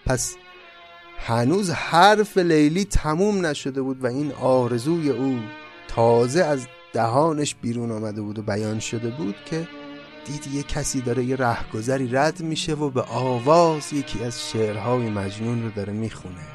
پس 0.06 0.36
هنوز 1.18 1.70
حرف 1.70 2.38
لیلی 2.38 2.84
تموم 2.84 3.46
نشده 3.46 3.82
بود 3.82 4.04
و 4.04 4.06
این 4.06 4.32
آرزوی 4.32 5.10
او 5.10 5.38
تازه 5.88 6.44
از 6.44 6.66
دهانش 6.92 7.54
بیرون 7.54 7.90
آمده 7.90 8.22
بود 8.22 8.38
و 8.38 8.42
بیان 8.42 8.80
شده 8.80 9.10
بود 9.10 9.34
که 9.46 9.68
دید 10.26 10.54
یه 10.54 10.62
کسی 10.62 11.00
داره 11.00 11.24
یه 11.24 11.36
رهگذری 11.36 12.08
رد 12.08 12.40
میشه 12.40 12.74
و 12.74 12.90
به 12.90 13.02
آواز 13.02 13.92
یکی 13.92 14.24
از 14.24 14.50
شعرهای 14.50 15.10
مجنون 15.10 15.62
رو 15.62 15.70
داره 15.70 15.92
می‌خونه. 15.92 16.53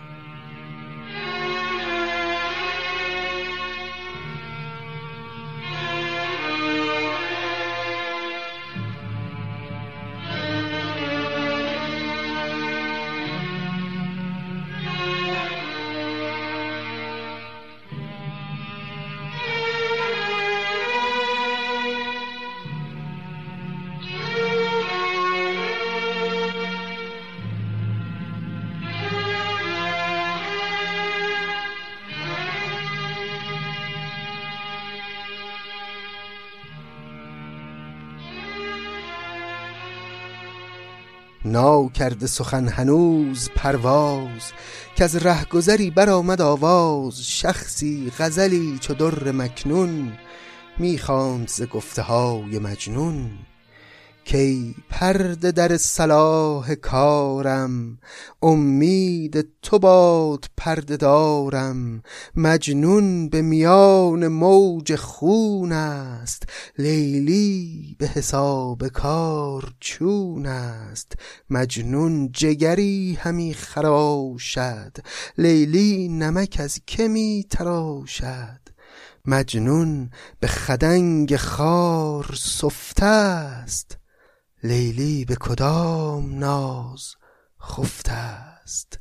کرده 41.87 42.27
سخن 42.27 42.67
هنوز 42.67 43.49
پرواز 43.55 44.51
که 44.95 45.03
از 45.03 45.15
رهگذری 45.15 45.89
برآمد 45.89 46.41
آواز 46.41 47.21
شخصی 47.23 48.11
غزلی 48.19 48.77
چو 48.79 48.93
در 48.93 49.31
مکنون 49.31 50.11
می‌خواند 50.77 51.47
ز 51.47 51.61
گفته 51.63 52.01
های 52.01 52.59
مجنون. 52.59 53.29
کی 54.29 54.75
پرده 54.89 55.51
در 55.51 55.77
صلاح 55.77 56.75
کارم 56.75 57.97
امید 58.41 59.47
تو 59.61 59.79
باد 59.79 60.45
پرده 60.57 60.97
دارم. 60.97 62.03
مجنون 62.35 63.29
به 63.29 63.41
میان 63.41 64.27
موج 64.27 64.95
خون 64.95 65.71
است 65.71 66.43
لیلی 66.77 67.95
به 67.99 68.07
حساب 68.07 68.87
کار 68.87 69.73
چون 69.79 70.45
است. 70.45 71.13
مجنون 71.49 72.31
جگری 72.31 73.17
همی 73.21 73.53
خراشد 73.53 74.97
لیلی 75.37 76.07
نمک 76.07 76.57
از 76.59 76.79
که 76.87 77.07
می 77.07 77.45
تراشد. 77.49 78.59
مجنون 79.25 80.09
به 80.39 80.47
خدنگ 80.47 81.35
خار 81.35 82.33
سفته 82.35 83.05
است 83.05 83.98
لیلی 84.63 85.25
به 85.25 85.35
کدام 85.35 86.39
ناز 86.39 87.15
خفته 87.61 88.11
است؟ 88.11 88.99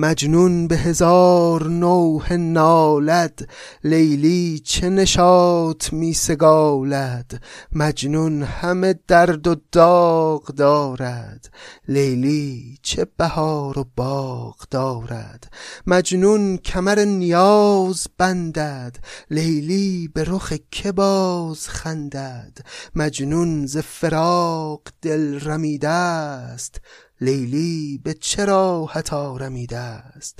مجنون 0.00 0.68
به 0.68 0.76
هزار 0.76 1.66
نوح 1.66 2.32
نالد 2.32 3.48
لیلی 3.84 4.58
چه 4.58 4.88
نشاط 4.88 5.92
می 5.92 6.12
سگالد؟ 6.12 7.42
مجنون 7.72 8.42
همه 8.42 8.94
درد 9.08 9.46
و 9.46 9.56
داغ 9.72 10.46
دارد 10.46 11.50
لیلی 11.88 12.78
چه 12.82 13.06
بهار 13.16 13.78
و 13.78 13.84
باغ 13.96 14.56
دارد؟ 14.70 15.52
مجنون 15.86 16.56
کمر 16.56 17.04
نیاز 17.04 18.06
بندد 18.18 18.96
لیلی 19.30 20.08
به 20.14 20.24
رخ 20.24 20.52
که 20.70 20.92
باز 20.92 21.68
خندد؟ 21.68 22.58
مجنون 22.94 23.66
ز 23.66 23.76
فراق 23.76 24.82
دل 25.02 25.40
رمیده 25.40 25.88
است 25.88 26.80
لیلی 27.20 28.00
به 28.04 28.14
چرا 28.14 28.86
حتا 28.92 29.36
رمیده 29.36 29.78
است 29.78 30.38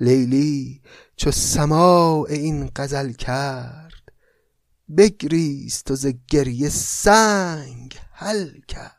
لیلی 0.00 0.82
چو 1.16 1.30
سماع 1.30 2.26
این 2.30 2.70
غزل 2.76 3.12
کرد 3.12 4.12
بگریست 4.96 5.90
و 5.90 5.96
ز 5.96 6.06
گریه 6.28 6.68
سنگ 6.68 7.98
حل 8.12 8.60
کرد. 8.68 8.96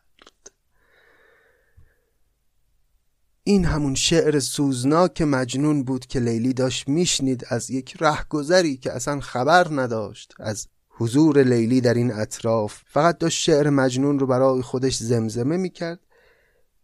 این 3.44 3.66
همون 3.66 3.96
شعر 3.96 4.40
سوزناک 4.40 5.22
مجنون 5.22 5.84
بود 5.84 6.06
که 6.06 6.20
لیلی 6.20 6.54
داشت 6.54 6.88
میشنید 6.88 7.46
از 7.50 7.70
یک 7.70 7.98
رهگذری 8.00 8.78
که 8.78 8.92
اصلا 8.92 9.20
خبر 9.20 9.68
نداشت 9.72 10.34
از 10.40 10.68
حضور 10.90 11.44
لیلی 11.44 11.82
در 11.82 11.94
این 11.94 12.14
اطراف. 12.14 12.82
فقط 12.88 13.18
داشت 13.18 13.44
شعر 13.44 13.70
مجنون 13.70 14.20
رو 14.20 14.28
برای 14.28 14.62
خودش 14.62 14.98
زمزمه 14.98 15.58
می‌کرد. 15.58 16.00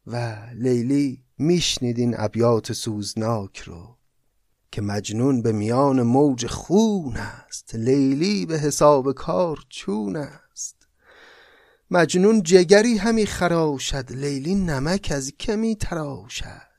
و 0.07 0.37
لیلی 0.53 1.23
میشنید 1.37 1.99
این 1.99 2.15
ابیات 2.17 2.73
سوزناک 2.73 3.59
رو 3.59 3.97
که 4.71 4.81
مجنون 4.81 5.41
به 5.41 5.51
میان 5.51 6.01
موج 6.01 6.47
خون 6.47 7.15
است. 7.15 7.75
لیلی 7.75 8.45
به 8.45 8.59
حساب 8.59 9.11
کار 9.11 9.59
چون 9.69 10.15
است. 10.15 10.87
مجنون 11.91 12.43
جگری 12.43 12.97
همی 12.97 13.25
خراشد 13.25 14.11
لیلی 14.11 14.55
نمک 14.55 15.11
از 15.15 15.31
کمی 15.39 15.75
تراشد. 15.75 16.73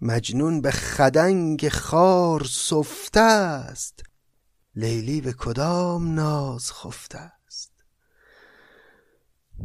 مجنون 0.00 0.60
به 0.60 0.70
خدنگ 0.70 1.68
خار 1.68 2.44
سفته 2.44 3.20
است 3.20 4.02
لیلی 4.76 5.20
به 5.20 5.32
کدام 5.32 6.14
ناز 6.14 6.72
خفته 6.72 7.32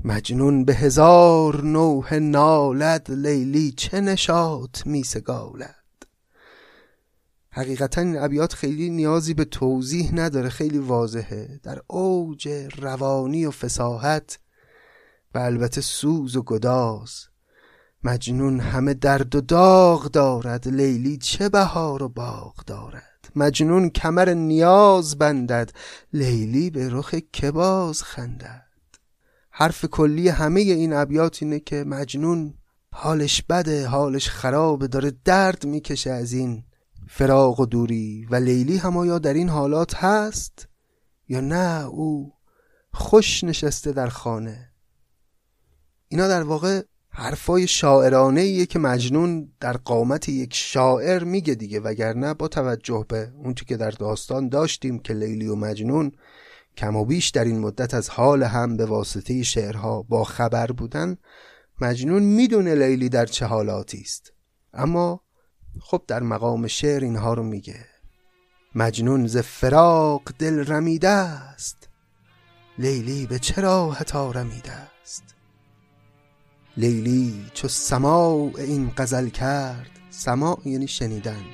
مجنون 0.03 0.65
به 0.65 0.75
هزار 0.75 1.61
نوح 1.63 2.13
نالد 2.13 3.11
لیلی 3.11 3.71
چه 3.71 4.01
نشاط 4.01 4.87
می 4.87 5.03
سگالد. 5.03 5.75
حقیقتا 7.49 8.01
این 8.01 8.17
ابیات 8.17 8.53
خیلی 8.53 8.89
نیازی 8.89 9.33
به 9.33 9.45
توضیح 9.45 10.11
نداره 10.13 10.49
خیلی 10.49 10.77
واضحه. 10.77 11.59
در 11.63 11.81
اوج 11.87 12.47
روانی 12.77 13.45
و 13.45 13.51
فساحت 13.51 14.39
و 15.35 15.37
البته 15.37 15.81
سوز 15.81 16.35
و 16.35 16.43
گداز. 16.43 17.25
مجنون 18.03 18.59
همه 18.59 18.93
درد 18.93 19.35
و 19.35 19.41
داغ 19.41 20.11
دارد 20.11 20.67
لیلی 20.67 21.17
چه 21.17 21.49
بهار 21.49 22.03
و 22.03 22.09
باغ 22.09 22.55
دارد. 22.65 23.31
مجنون 23.35 23.89
کمر 23.89 24.29
نیاز 24.33 25.17
بندد 25.17 25.71
لیلی 26.13 26.69
به 26.69 26.89
رخ 26.89 27.15
که 27.33 27.51
باز 27.51 28.03
خندد. 28.03 28.66
حرف 29.59 29.85
کلی 29.85 30.29
همه 30.29 30.59
این 30.59 30.93
ابیات 30.93 31.43
اینه 31.43 31.59
که 31.59 31.83
مجنون 31.83 32.53
حالش 32.91 33.41
بده 33.41 33.87
حالش 33.87 34.29
خرابه 34.29 34.87
داره 34.87 35.11
درد 35.25 35.65
می‌کشه 35.65 36.11
از 36.11 36.33
این 36.33 36.63
فراق 37.07 37.59
و 37.59 37.65
دوری. 37.65 38.27
و 38.29 38.35
لیلی 38.35 38.77
هم 38.77 38.97
آیا 38.97 39.19
در 39.19 39.33
این 39.33 39.49
حالات 39.49 39.95
هست 39.95 40.67
یا 41.29 41.41
نه؟ 41.41 41.85
او 41.85 42.33
خوش 42.93 43.43
نشسته 43.43 43.91
در 43.91 44.07
خانه. 44.07 44.69
اینا 46.07 46.27
در 46.27 46.43
واقع 46.43 46.81
حرفای 47.09 47.67
شاعرانه 47.67 48.41
ایه 48.41 48.65
که 48.65 48.79
مجنون 48.79 49.51
در 49.59 49.77
قامت 49.77 50.29
یک 50.29 50.53
شاعر 50.53 51.23
میگه 51.23 51.55
دیگه 51.55 51.79
وگرنه 51.79 52.33
با 52.33 52.47
توجه 52.47 53.05
به 53.09 53.31
اون 53.35 53.53
که 53.53 53.77
در 53.77 53.91
داستان 53.91 54.49
داشتیم 54.49 54.99
که 54.99 55.13
لیلی 55.13 55.47
و 55.47 55.55
مجنون 55.55 56.11
کم 56.77 56.95
و 56.95 57.05
بیش 57.05 57.29
در 57.29 57.43
این 57.43 57.59
مدت 57.59 57.93
از 57.93 58.09
حال 58.09 58.43
هم 58.43 58.77
به 58.77 58.85
واسطه 58.85 59.43
شعرها 59.43 60.01
با 60.01 60.23
خبر 60.23 60.71
بودن 60.71 61.17
مجنون 61.81 62.23
می‌دونه 62.23 62.75
لیلی 62.75 63.09
در 63.09 63.25
چه 63.25 63.45
حالاتی 63.45 64.01
است. 64.01 64.33
اما 64.73 65.21
خب 65.81 66.01
در 66.07 66.23
مقام 66.23 66.67
شعر 66.67 67.03
اینها 67.03 67.33
رو 67.33 67.43
میگه. 67.43 67.85
مجنون 68.75 69.27
ز 69.27 69.37
فراق 69.37 70.21
دل 70.39 70.65
رمیده 70.65 71.09
است. 71.09 71.89
لیلی 72.79 73.25
به 73.25 73.39
چرا 73.39 73.91
حتا 73.91 74.31
رمیده 74.31 74.71
است. 74.71 75.23
لیلی 76.77 77.45
چو 77.53 77.67
سماع 77.67 78.51
این 78.57 78.91
غزل 78.97 79.29
کرد 79.29 79.89
سماع 80.09 80.59
یعنی 80.65 80.87
شنیدن. 80.87 81.45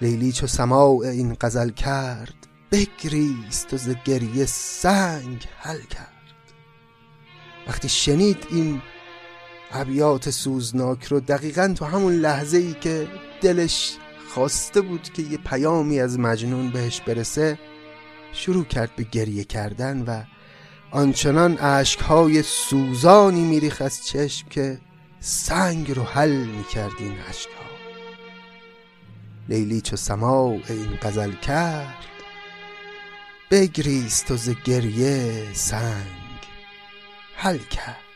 لیلی 0.00 0.32
چو 0.32 0.46
سماع 0.46 0.98
این 0.98 1.36
غزل 1.40 1.70
کرد 1.70 2.39
بگریست 2.72 3.74
و 3.74 3.76
ز 3.76 3.94
گریه 4.04 4.46
سنگ 4.46 5.48
حل 5.58 5.82
کرد. 5.82 6.10
وقتی 7.66 7.88
شنید 7.88 8.46
این 8.50 8.82
ابیات 9.72 10.30
سوزناک 10.30 11.04
رو 11.04 11.20
دقیقا 11.20 11.74
تو 11.78 11.84
همون 11.84 12.12
لحظه 12.12 12.58
ای 12.58 12.74
که 12.74 13.08
دلش 13.40 13.96
خواسته 14.28 14.80
بود 14.80 15.02
که 15.02 15.22
یه 15.22 15.38
پیامی 15.38 16.00
از 16.00 16.18
مجنون 16.18 16.70
بهش 16.70 17.00
برسه 17.00 17.58
شروع 18.32 18.64
کرد 18.64 18.96
به 18.96 19.02
گریه 19.02 19.44
کردن 19.44 20.02
و 20.02 20.22
آنچنان 20.90 21.56
عشقهای 21.56 22.42
سوزانی 22.42 23.44
میریخ 23.44 23.82
از 23.82 24.06
چشم 24.06 24.48
که 24.48 24.80
سنگ 25.20 25.90
رو 25.90 26.02
حل 26.02 26.46
می‌کرد 26.46 26.92
این 26.98 27.18
عشقها 27.28 27.70
لیلی 29.48 29.80
چو 29.80 29.96
سماع 29.96 30.60
این 30.68 30.98
غزل 31.02 31.32
کرد. 31.32 32.09
بگریست 33.50 34.30
و 34.30 34.36
ز 34.36 34.50
گریه 34.64 35.52
سنگ. 35.52 36.40
حل 37.36 37.58
کرد. 37.58 38.09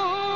Oh. 0.00 0.27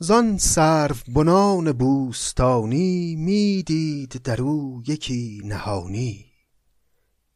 زان 0.00 0.38
سرو 0.38 0.96
بنان 1.14 1.72
بوستانی 1.72 3.16
می‌دید 3.16 4.22
در 4.22 4.42
او 4.42 4.82
یکی 4.86 5.40
نهانی 5.44 6.26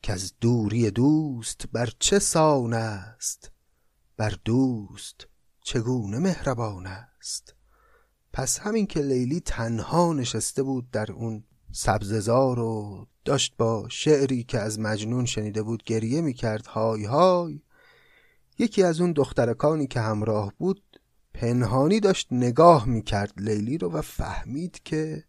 از 0.08 0.32
دوری 0.40 0.90
دوست 0.90 1.64
بر 1.72 1.90
چه 1.98 2.18
سان 2.18 2.72
است؟ 2.74 3.50
بر 4.16 4.34
دوست 4.44 5.26
چگونه 5.64 6.18
مهربان 6.18 6.86
است؟ 6.86 7.54
پس 8.32 8.58
همین 8.58 8.86
که 8.86 9.00
لیلی 9.00 9.40
تنها 9.40 10.12
نشسته 10.12 10.62
بود 10.62 10.90
در 10.90 11.12
اون 11.12 11.44
سبززار 11.72 12.58
و 12.58 13.06
داشت 13.24 13.54
با 13.58 13.88
شعری 13.88 14.44
که 14.44 14.58
از 14.58 14.80
مجنون 14.80 15.24
شنیده 15.24 15.62
بود 15.62 15.82
گریه 15.82 16.20
می‌کرد 16.20 16.66
های 16.66 17.04
های 17.04 17.60
یکی 18.58 18.82
از 18.82 19.00
اون 19.00 19.12
دخترکانی 19.12 19.86
که 19.86 20.00
همراه 20.00 20.52
بود 20.58 20.91
پنهانی 21.42 22.00
داشت 22.00 22.28
نگاه 22.30 22.88
می‌کرد 22.88 23.32
لیلی 23.36 23.78
رو 23.78 23.92
و 23.92 24.02
فهمید 24.02 24.82
که 24.84 25.24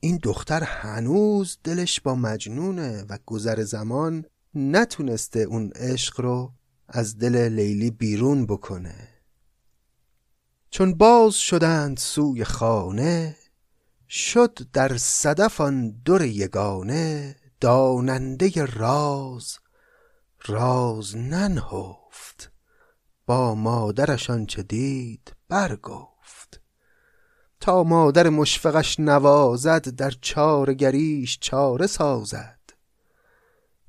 این 0.00 0.18
دختر 0.22 0.62
هنوز 0.62 1.58
دلش 1.64 2.00
با 2.00 2.14
مجنونه 2.14 3.04
و 3.08 3.18
گذر 3.26 3.62
زمان 3.62 4.24
نتونسته 4.54 5.40
اون 5.40 5.72
عشق 5.74 6.20
رو 6.20 6.52
از 6.88 7.18
دل 7.18 7.48
لیلی 7.48 7.90
بیرون 7.90 8.46
بکنه. 8.46 9.08
چون 10.70 10.94
باز 10.94 11.34
شدند 11.34 11.96
سوی 11.96 12.44
خانه 12.44 13.36
شد 14.08 14.58
در 14.72 14.96
صدف 14.96 15.60
آن 15.60 15.90
در 15.90 16.22
یگانه 16.22 17.36
داننده 17.60 18.64
راز 18.64 19.58
راز 20.46 21.16
ننهفت. 21.16 22.52
با 23.26 23.54
مادرش 23.54 24.30
آنچه 24.30 24.62
دید 24.62 25.32
برگفت. 25.52 26.60
تا 27.60 27.82
مادر 27.82 28.28
مشفقش 28.28 29.00
نوازد 29.00 29.88
در 29.88 30.10
چار 30.20 30.74
گریش 30.74 31.38
چاره 31.40 31.86
سازد. 31.86 32.58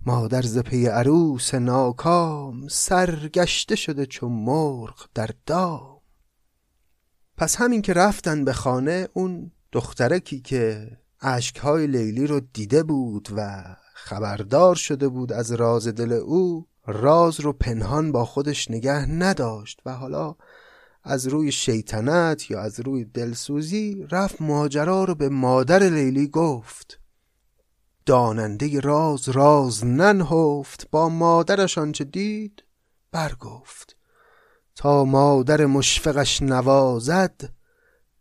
مادر 0.05 0.41
ز 0.41 0.57
پی 0.57 0.85
عروس 0.85 1.53
ناکام 1.53 2.67
سرگشته 2.67 3.75
شده 3.75 4.05
چون 4.05 4.31
مرغ 4.31 5.05
در 5.13 5.29
دام. 5.45 5.99
پس 7.37 7.55
همین 7.55 7.81
که 7.81 7.93
رفتن 7.93 8.45
به 8.45 8.53
خانه 8.53 9.07
اون 9.13 9.51
دخترکی 9.71 10.39
که 10.39 10.91
اشکهای 11.21 11.87
لیلی 11.87 12.27
رو 12.27 12.39
دیده 12.39 12.83
بود 12.83 13.29
و 13.35 13.63
خبردار 13.93 14.75
شده 14.75 15.07
بود 15.07 15.33
از 15.33 15.51
راز 15.51 15.87
دل 15.87 16.11
او 16.11 16.67
راز 16.85 17.39
رو 17.39 17.53
پنهان 17.53 18.11
با 18.11 18.25
خودش 18.25 18.71
نگه 18.71 19.05
نداشت 19.11 19.81
و 19.85 19.93
حالا 19.93 20.35
از 21.03 21.27
روی 21.27 21.51
شیطنت 21.51 22.51
یا 22.51 22.61
از 22.61 22.79
روی 22.79 23.05
دلسوزی 23.05 24.07
رفت 24.11 24.41
ماجرا 24.41 25.03
رو 25.03 25.15
به 25.15 25.29
مادر 25.29 25.83
لیلی 25.83 26.27
گفت. 26.27 26.99
داننده 28.05 28.79
راز 28.79 29.29
راز 29.29 29.85
ننهفت. 29.85 30.87
با 30.91 31.09
مادرش 31.09 31.77
آنچه 31.77 32.03
دید 32.03 32.63
برگفت. 33.11 33.95
تا 34.75 35.05
مادر 35.05 35.65
مشفقش 35.65 36.41
نوازد 36.41 37.53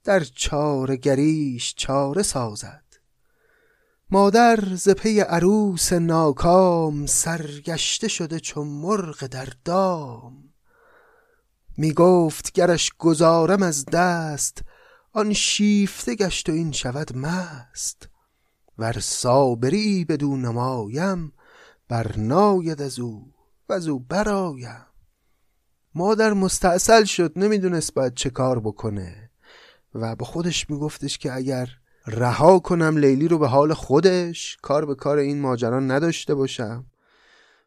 در 0.04 0.20
چاره 0.20 0.96
گریش 0.96 1.74
چاره 1.76 2.22
سازد. 2.22 2.82
مادر 4.10 4.74
ز 4.74 4.88
پی 4.88 5.20
عروس 5.20 5.92
ناکام 5.92 7.06
سرگشته 7.06 8.08
شده 8.08 8.40
چون 8.40 8.68
مرغ 8.68 9.26
در 9.26 9.48
دام. 9.64 10.51
می 11.76 11.92
گفت 11.92 12.52
گرش 12.52 12.92
گذارم 12.98 13.62
از 13.62 13.84
دست 13.84 14.62
آن 15.12 15.32
شیفته 15.32 16.14
گشت 16.14 16.48
و 16.48 16.52
این 16.52 16.72
شود 16.72 17.16
مست. 17.16 18.08
ور 18.78 19.00
صابری 19.00 20.04
بدو 20.04 20.36
نمایم 20.36 21.32
برناید 21.88 22.82
از 22.82 22.98
او 22.98 23.32
و 23.68 23.72
از 23.72 23.88
او 23.88 23.98
برایم. 23.98 24.86
مادر 25.94 26.32
مستاصل 26.32 27.04
شد 27.04 27.32
نمی‌دونست 27.36 27.94
باید 27.94 28.14
چه 28.14 28.30
کار 28.30 28.60
بکنه. 28.60 29.30
و 29.94 30.16
به 30.16 30.24
خودش 30.24 30.70
میگفتش 30.70 31.18
که 31.18 31.32
اگر 31.32 31.68
رها 32.06 32.58
کنم 32.58 32.96
لیلی 32.96 33.28
رو 33.28 33.38
به 33.38 33.48
حال 33.48 33.74
خودش 33.74 34.56
کار 34.62 34.86
به 34.86 34.94
کار 34.94 35.18
این 35.18 35.40
ماجرا 35.40 35.80
نداشته 35.80 36.34
باشم. 36.34 36.86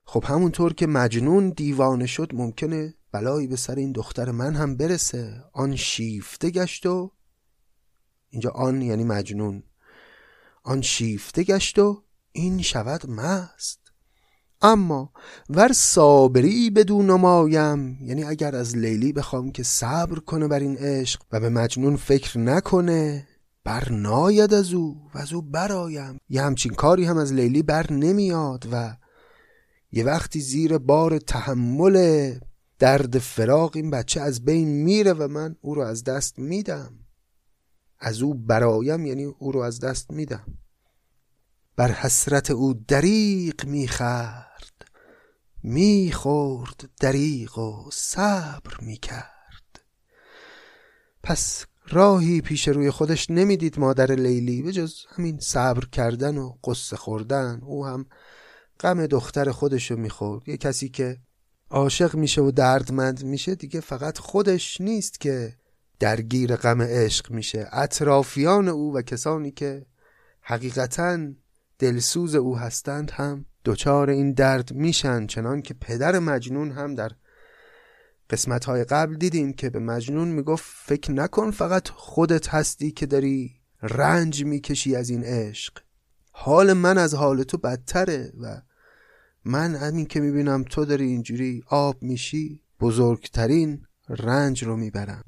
خب 0.06 0.24
همونطور 0.28 0.74
که 0.74 0.88
مجنون 0.88 1.50
دیوانه 1.50 2.06
شد 2.06 2.32
ممکنه 2.34 2.94
بلایی 3.16 3.48
به 3.48 3.56
سر 3.56 3.76
این 3.76 3.92
دختر 3.92 4.32
من 4.32 4.56
هم 4.56 4.78
برسه. 4.78 5.44
آن 5.54 5.76
شیفته 5.76 6.50
گشت 6.50 6.86
و 6.86 7.12
اینجا 8.30 8.50
آن 8.50 8.82
یعنی 8.82 9.04
مجنون. 9.04 9.64
آن 10.64 10.82
شیفته 10.82 11.44
گشت 11.44 11.80
و 11.80 12.04
این 12.32 12.62
شود 12.62 13.10
مست. 13.10 13.80
اما 14.62 15.14
ور 15.50 15.72
صابری 15.74 16.70
بدون 16.70 17.06
نمایم 17.06 17.98
یعنی 18.02 18.24
اگر 18.24 18.56
از 18.56 18.78
لیلی 18.78 19.14
بخوام 19.14 19.52
که 19.52 19.64
صبر 19.64 20.20
کنه 20.20 20.48
بر 20.48 20.60
این 20.60 20.78
عشق 20.78 21.22
و 21.32 21.40
به 21.40 21.50
مجنون 21.50 21.96
فکر 21.96 22.40
نکنه 22.40 23.28
بر 23.64 23.92
ناید 23.92 24.54
از 24.54 24.74
او 24.74 25.10
و 25.14 25.18
از 25.18 25.34
او 25.34 25.42
برایم. 25.42 26.20
یه 26.30 26.42
همچین 26.42 26.74
کاری 26.74 27.06
هم 27.06 27.18
از 27.18 27.34
لیلی 27.34 27.64
بر 27.64 27.92
نمیاد 27.92 28.68
و 28.72 28.96
یه 29.92 30.04
وقتی 30.04 30.40
زیر 30.40 30.78
بار 30.78 31.18
تحمل 31.18 32.34
درد 32.80 33.20
فراق 33.20 33.76
این 33.76 33.90
بچه 33.90 34.22
از 34.22 34.46
بین 34.46 34.68
میره 34.68 35.14
و 35.14 35.28
من 35.28 35.56
او 35.62 35.76
رو 35.76 35.82
از 35.82 36.04
دست 36.04 36.40
میدم. 36.40 37.00
از 38.00 38.22
او 38.22 38.34
برایم 38.34 39.06
یعنی 39.06 39.24
او 39.24 39.52
رو 39.52 39.60
از 39.60 39.80
دست 39.80 40.12
میدم. 40.12 40.58
بر 41.76 41.92
حسرت 41.92 42.52
او 42.52 42.74
دریق 42.74 43.66
می‌خرد 43.66 44.86
می‌خورد 45.64 46.90
دریق 47.00 47.58
و 47.58 47.90
صبر 47.94 48.78
می‌کرد. 48.82 49.82
پس 51.24 51.66
راهی 51.88 52.42
پیش 52.42 52.68
روی 52.68 52.92
خودش 52.92 53.30
نمی‌دید 53.30 53.80
مادر 53.80 54.12
لیلی 54.12 54.62
به 54.62 54.72
جز 54.72 54.96
همین 55.10 55.40
صبر 55.40 55.86
کردن 55.86 56.38
و 56.38 56.58
قصه 56.64 56.96
خوردن. 56.96 57.62
او 57.64 57.86
هم 57.86 58.06
غم 58.80 59.08
دختر 59.08 59.52
خودشو 59.52 59.96
می‌خورد. 59.96 60.50
یه 60.50 60.58
کسی 60.58 60.90
که 60.90 61.18
عاشق 61.76 62.16
میشه 62.16 62.42
و 62.42 62.52
دردمند 62.52 63.24
میشه 63.24 63.56
دیگه 63.56 63.80
فقط 63.80 64.18
خودش 64.18 64.82
نیست 64.82 65.20
که 65.20 65.54
درگیر 66.00 66.56
غم 66.56 66.82
عشق 66.82 67.32
میشه. 67.32 67.68
اطرافیان 67.72 68.68
او 68.68 68.96
و 68.96 69.02
کسانی 69.02 69.52
که 69.52 69.86
حقیقتا 70.42 71.20
دلسوز 71.80 72.36
او 72.36 72.58
هستند 72.58 73.12
هم 73.12 73.46
دچار 73.66 74.10
این 74.10 74.34
درد 74.34 74.74
میشن 74.74 75.28
چنان 75.28 75.62
که 75.62 75.74
پدر 75.74 76.20
مجنون 76.20 76.72
هم 76.72 76.96
در 76.96 77.12
قسمت 78.30 78.66
های 78.66 78.84
قبل 78.84 79.16
دیدیم 79.16 79.54
که 79.54 79.70
به 79.70 79.80
مجنون 79.80 80.28
می‌گفت 80.28 80.66
فکر 80.66 81.12
نکن 81.12 81.52
فقط 81.52 81.90
خودت 81.90 82.48
هستی 82.48 82.92
که 82.92 83.06
داری 83.06 83.56
رنج 83.82 84.46
می‌کشی 84.46 84.96
از 84.96 85.10
این 85.10 85.24
عشق. 85.24 85.80
حال 86.32 86.74
من 86.74 86.98
از 86.98 87.14
حال 87.14 87.44
تو 87.44 87.58
بدتره 87.58 88.34
و 88.42 88.62
من 89.46 89.76
همین 89.76 90.06
که 90.06 90.20
می‌بینم 90.20 90.64
تو 90.64 90.86
داری 90.86 91.06
اینجوری 91.06 91.64
آب 91.68 92.04
میشی 92.04 92.62
بزرگترین 92.80 93.86
رنج 94.10 94.64
رو 94.64 94.78
می‌برم. 94.78 95.24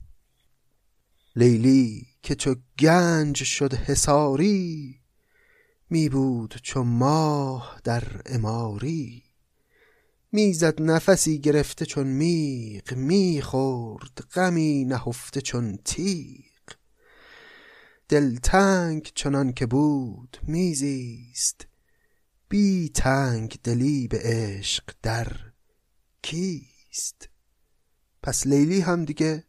لیلی 1.36 2.08
که 2.24 2.36
چو 2.36 2.56
گنج 2.80 3.44
شد 3.44 3.74
حساری 3.74 5.00
می 5.90 6.10
بود 6.10 6.60
چو 6.64 6.84
ماه 6.84 7.82
در 7.84 8.04
اماری 8.26 9.24
می‌زد 10.32 10.82
نفسی 10.82 11.40
گرفته 11.40 11.86
چون 11.86 12.08
میغ 12.08 12.94
می‌خورد 12.94 14.24
غمی 14.34 14.86
نهفته 14.86 15.42
چون 15.42 15.78
تیغ. 15.86 16.44
دلتنگ 18.10 19.12
چنان 19.16 19.54
که 19.54 19.66
بود 19.66 20.38
میزیست 20.44 21.68
بی 22.50 22.90
تنگ 22.90 23.60
دلی 23.64 24.08
به 24.08 24.20
عشق 24.22 24.84
در 25.04 25.28
کیست؟ 26.22 27.30
پس 28.24 28.48
لیلی 28.48 28.82
هم 28.82 29.06
دیگه 29.06 29.44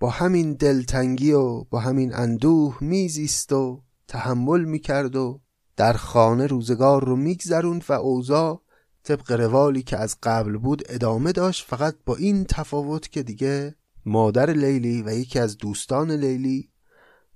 با 0.00 0.10
همین 0.10 0.52
دلتنگی 0.52 1.32
و 1.32 1.64
با 1.64 1.80
همین 1.80 2.14
اندوه 2.14 2.78
میزیست 2.80 3.52
و 3.52 3.82
تحمل 4.08 4.64
می‌کرد 4.64 5.16
و 5.16 5.40
در 5.76 5.92
خانه 5.92 6.46
روزگار 6.46 7.04
رو 7.04 7.16
میگذروند 7.16 7.84
و 7.88 7.92
اوضاع 7.92 8.62
طبق 9.04 9.32
روالی 9.32 9.82
که 9.82 9.96
از 9.96 10.16
قبل 10.22 10.56
بود 10.56 10.82
ادامه 10.88 11.32
داشت. 11.32 11.66
فقط 11.66 11.96
با 12.06 12.16
این 12.16 12.44
تفاوت 12.44 13.08
که 13.08 13.22
دیگه 13.22 13.74
مادر 14.06 14.50
لیلی 14.50 15.02
و 15.02 15.10
یکی 15.10 15.38
از 15.38 15.56
دوستان 15.56 16.10
لیلی 16.10 16.70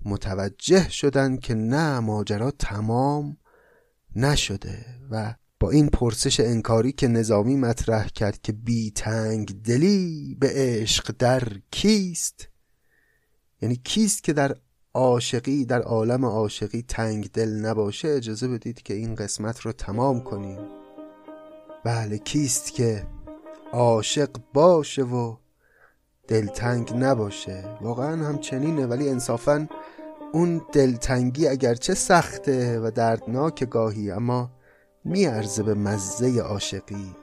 متوجه 0.05 0.89
شدن 0.89 1.37
که 1.37 1.55
نه 1.55 2.01
ماجرا 2.01 2.51
تمام 2.51 3.37
نشده 4.17 4.85
و 5.11 5.35
با 5.61 5.71
این 5.71 5.89
پرسش 5.89 6.41
انکاری 6.41 6.93
که 6.93 7.09
نظامی 7.09 7.57
مطرح 7.57 8.09
کرد 8.09 8.43
که 8.43 8.53
بی 8.53 8.91
تنگ 8.91 9.63
دلی 9.63 10.37
به 10.41 10.51
عشق 10.55 11.15
در 11.19 11.43
کیست؟ 11.71 12.49
یعنی 13.63 13.81
کیست 13.85 14.25
که 14.25 14.33
در 14.33 14.57
عاشقی 14.95 15.65
در 15.65 15.83
عالم 15.83 16.25
عاشقی 16.25 16.85
تنگ 16.89 17.31
دل 17.31 17.49
نباشه؟ 17.49 18.09
اجازه 18.09 18.49
بدید 18.49 18.83
که 18.83 18.95
این 18.95 19.15
قسمت 19.15 19.61
رو 19.61 19.73
تمام 19.73 20.21
کنیم. 20.21 20.59
بله 21.85 22.19
کیست 22.19 22.73
که 22.73 23.07
عاشق 23.73 24.31
باشه 24.55 25.03
و 25.03 25.37
دلتنگ 26.29 26.93
نباشه؟ 26.95 27.65
واقعا 27.81 28.27
هم 28.27 28.39
چنینه 28.39 28.87
ولی 28.87 29.09
انصافا 29.09 29.69
اون 30.37 30.61
دلتنگی 30.73 31.49
اگرچه 31.49 31.95
سخته 31.95 32.81
و 32.81 32.91
دردناک 32.91 33.65
گاهی 33.65 34.11
اما 34.11 34.51
میارزه 35.05 35.63
به 35.63 35.75
مزه 35.75 36.41
عاشقی. 36.41 37.17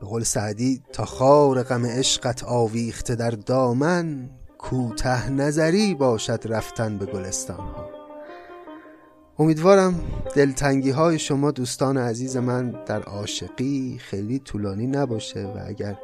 به 0.00 0.06
قول 0.06 0.22
سعدی 0.22 0.82
تا 0.92 1.04
خار 1.04 1.62
غم 1.62 1.86
عشقت 1.86 2.44
آویخته 2.44 3.14
در 3.14 3.30
دامن 3.30 4.30
کوته 4.58 5.30
نظری 5.30 5.94
باشد 5.94 6.42
رفتن 6.44 6.98
به 6.98 7.06
گلستان 7.06 7.56
ها 7.56 7.90
امیدوارم 9.38 10.00
دلتنگی 10.34 10.90
های 10.90 11.18
شما 11.18 11.50
دوستان 11.50 11.96
عزیز 11.96 12.36
من 12.36 12.70
در 12.86 13.02
عاشقی 13.02 13.98
خیلی 14.00 14.38
طولانی 14.38 14.86
نباشه 14.86 15.46
و 15.46 15.60
اگر 15.66 15.98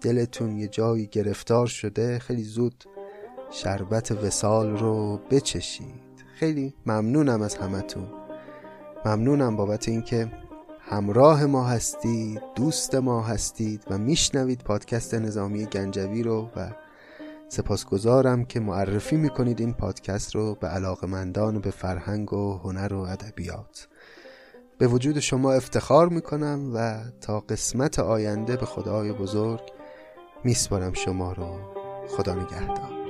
دلتون 0.00 0.56
یه 0.56 0.68
جایی 0.68 1.06
گرفتار 1.06 1.66
شده 1.66 2.18
خیلی 2.18 2.44
زود 2.44 2.84
شربت 3.52 4.12
وسال 4.12 4.76
رو 4.76 5.20
بچشید. 5.30 6.24
خیلی 6.38 6.74
ممنونم 6.86 7.42
از 7.42 7.54
همتون. 7.54 8.08
ممنونم 9.04 9.56
بابت 9.56 9.88
اینکه 9.88 10.32
همراه 10.80 11.46
ما 11.46 11.64
هستید 11.64 12.42
دوست 12.54 12.94
ما 12.94 13.22
هستید 13.22 13.84
و 13.90 13.98
میشنوید 13.98 14.62
پادکست 14.64 15.14
نظامی 15.14 15.66
گنجوی 15.66 16.22
رو 16.22 16.48
و 16.56 16.72
سپاسگزارم 17.48 18.44
که 18.44 18.60
معرفی 18.60 19.16
می‌کنید 19.16 19.60
این 19.60 19.72
پادکست 19.74 20.34
رو 20.34 20.54
به 20.54 20.66
علاقمندان 20.66 21.58
به 21.58 21.70
فرهنگ 21.70 22.32
و 22.32 22.58
هنر 22.58 22.94
و 22.94 23.00
ادبیات. 23.00 23.88
به 24.78 24.86
وجود 24.86 25.20
شما 25.20 25.52
افتخار 25.52 26.08
می‌کنم 26.08 26.70
و 26.74 26.98
تا 27.20 27.40
قسمت 27.40 27.98
آینده 27.98 28.56
به 28.56 28.66
خدای 28.66 29.12
بزرگ 29.12 29.72
میسپارم 30.44 30.92
شما 30.92 31.32
رو. 31.32 31.58
خدا 32.08 32.34
نگهدار. 32.34 33.01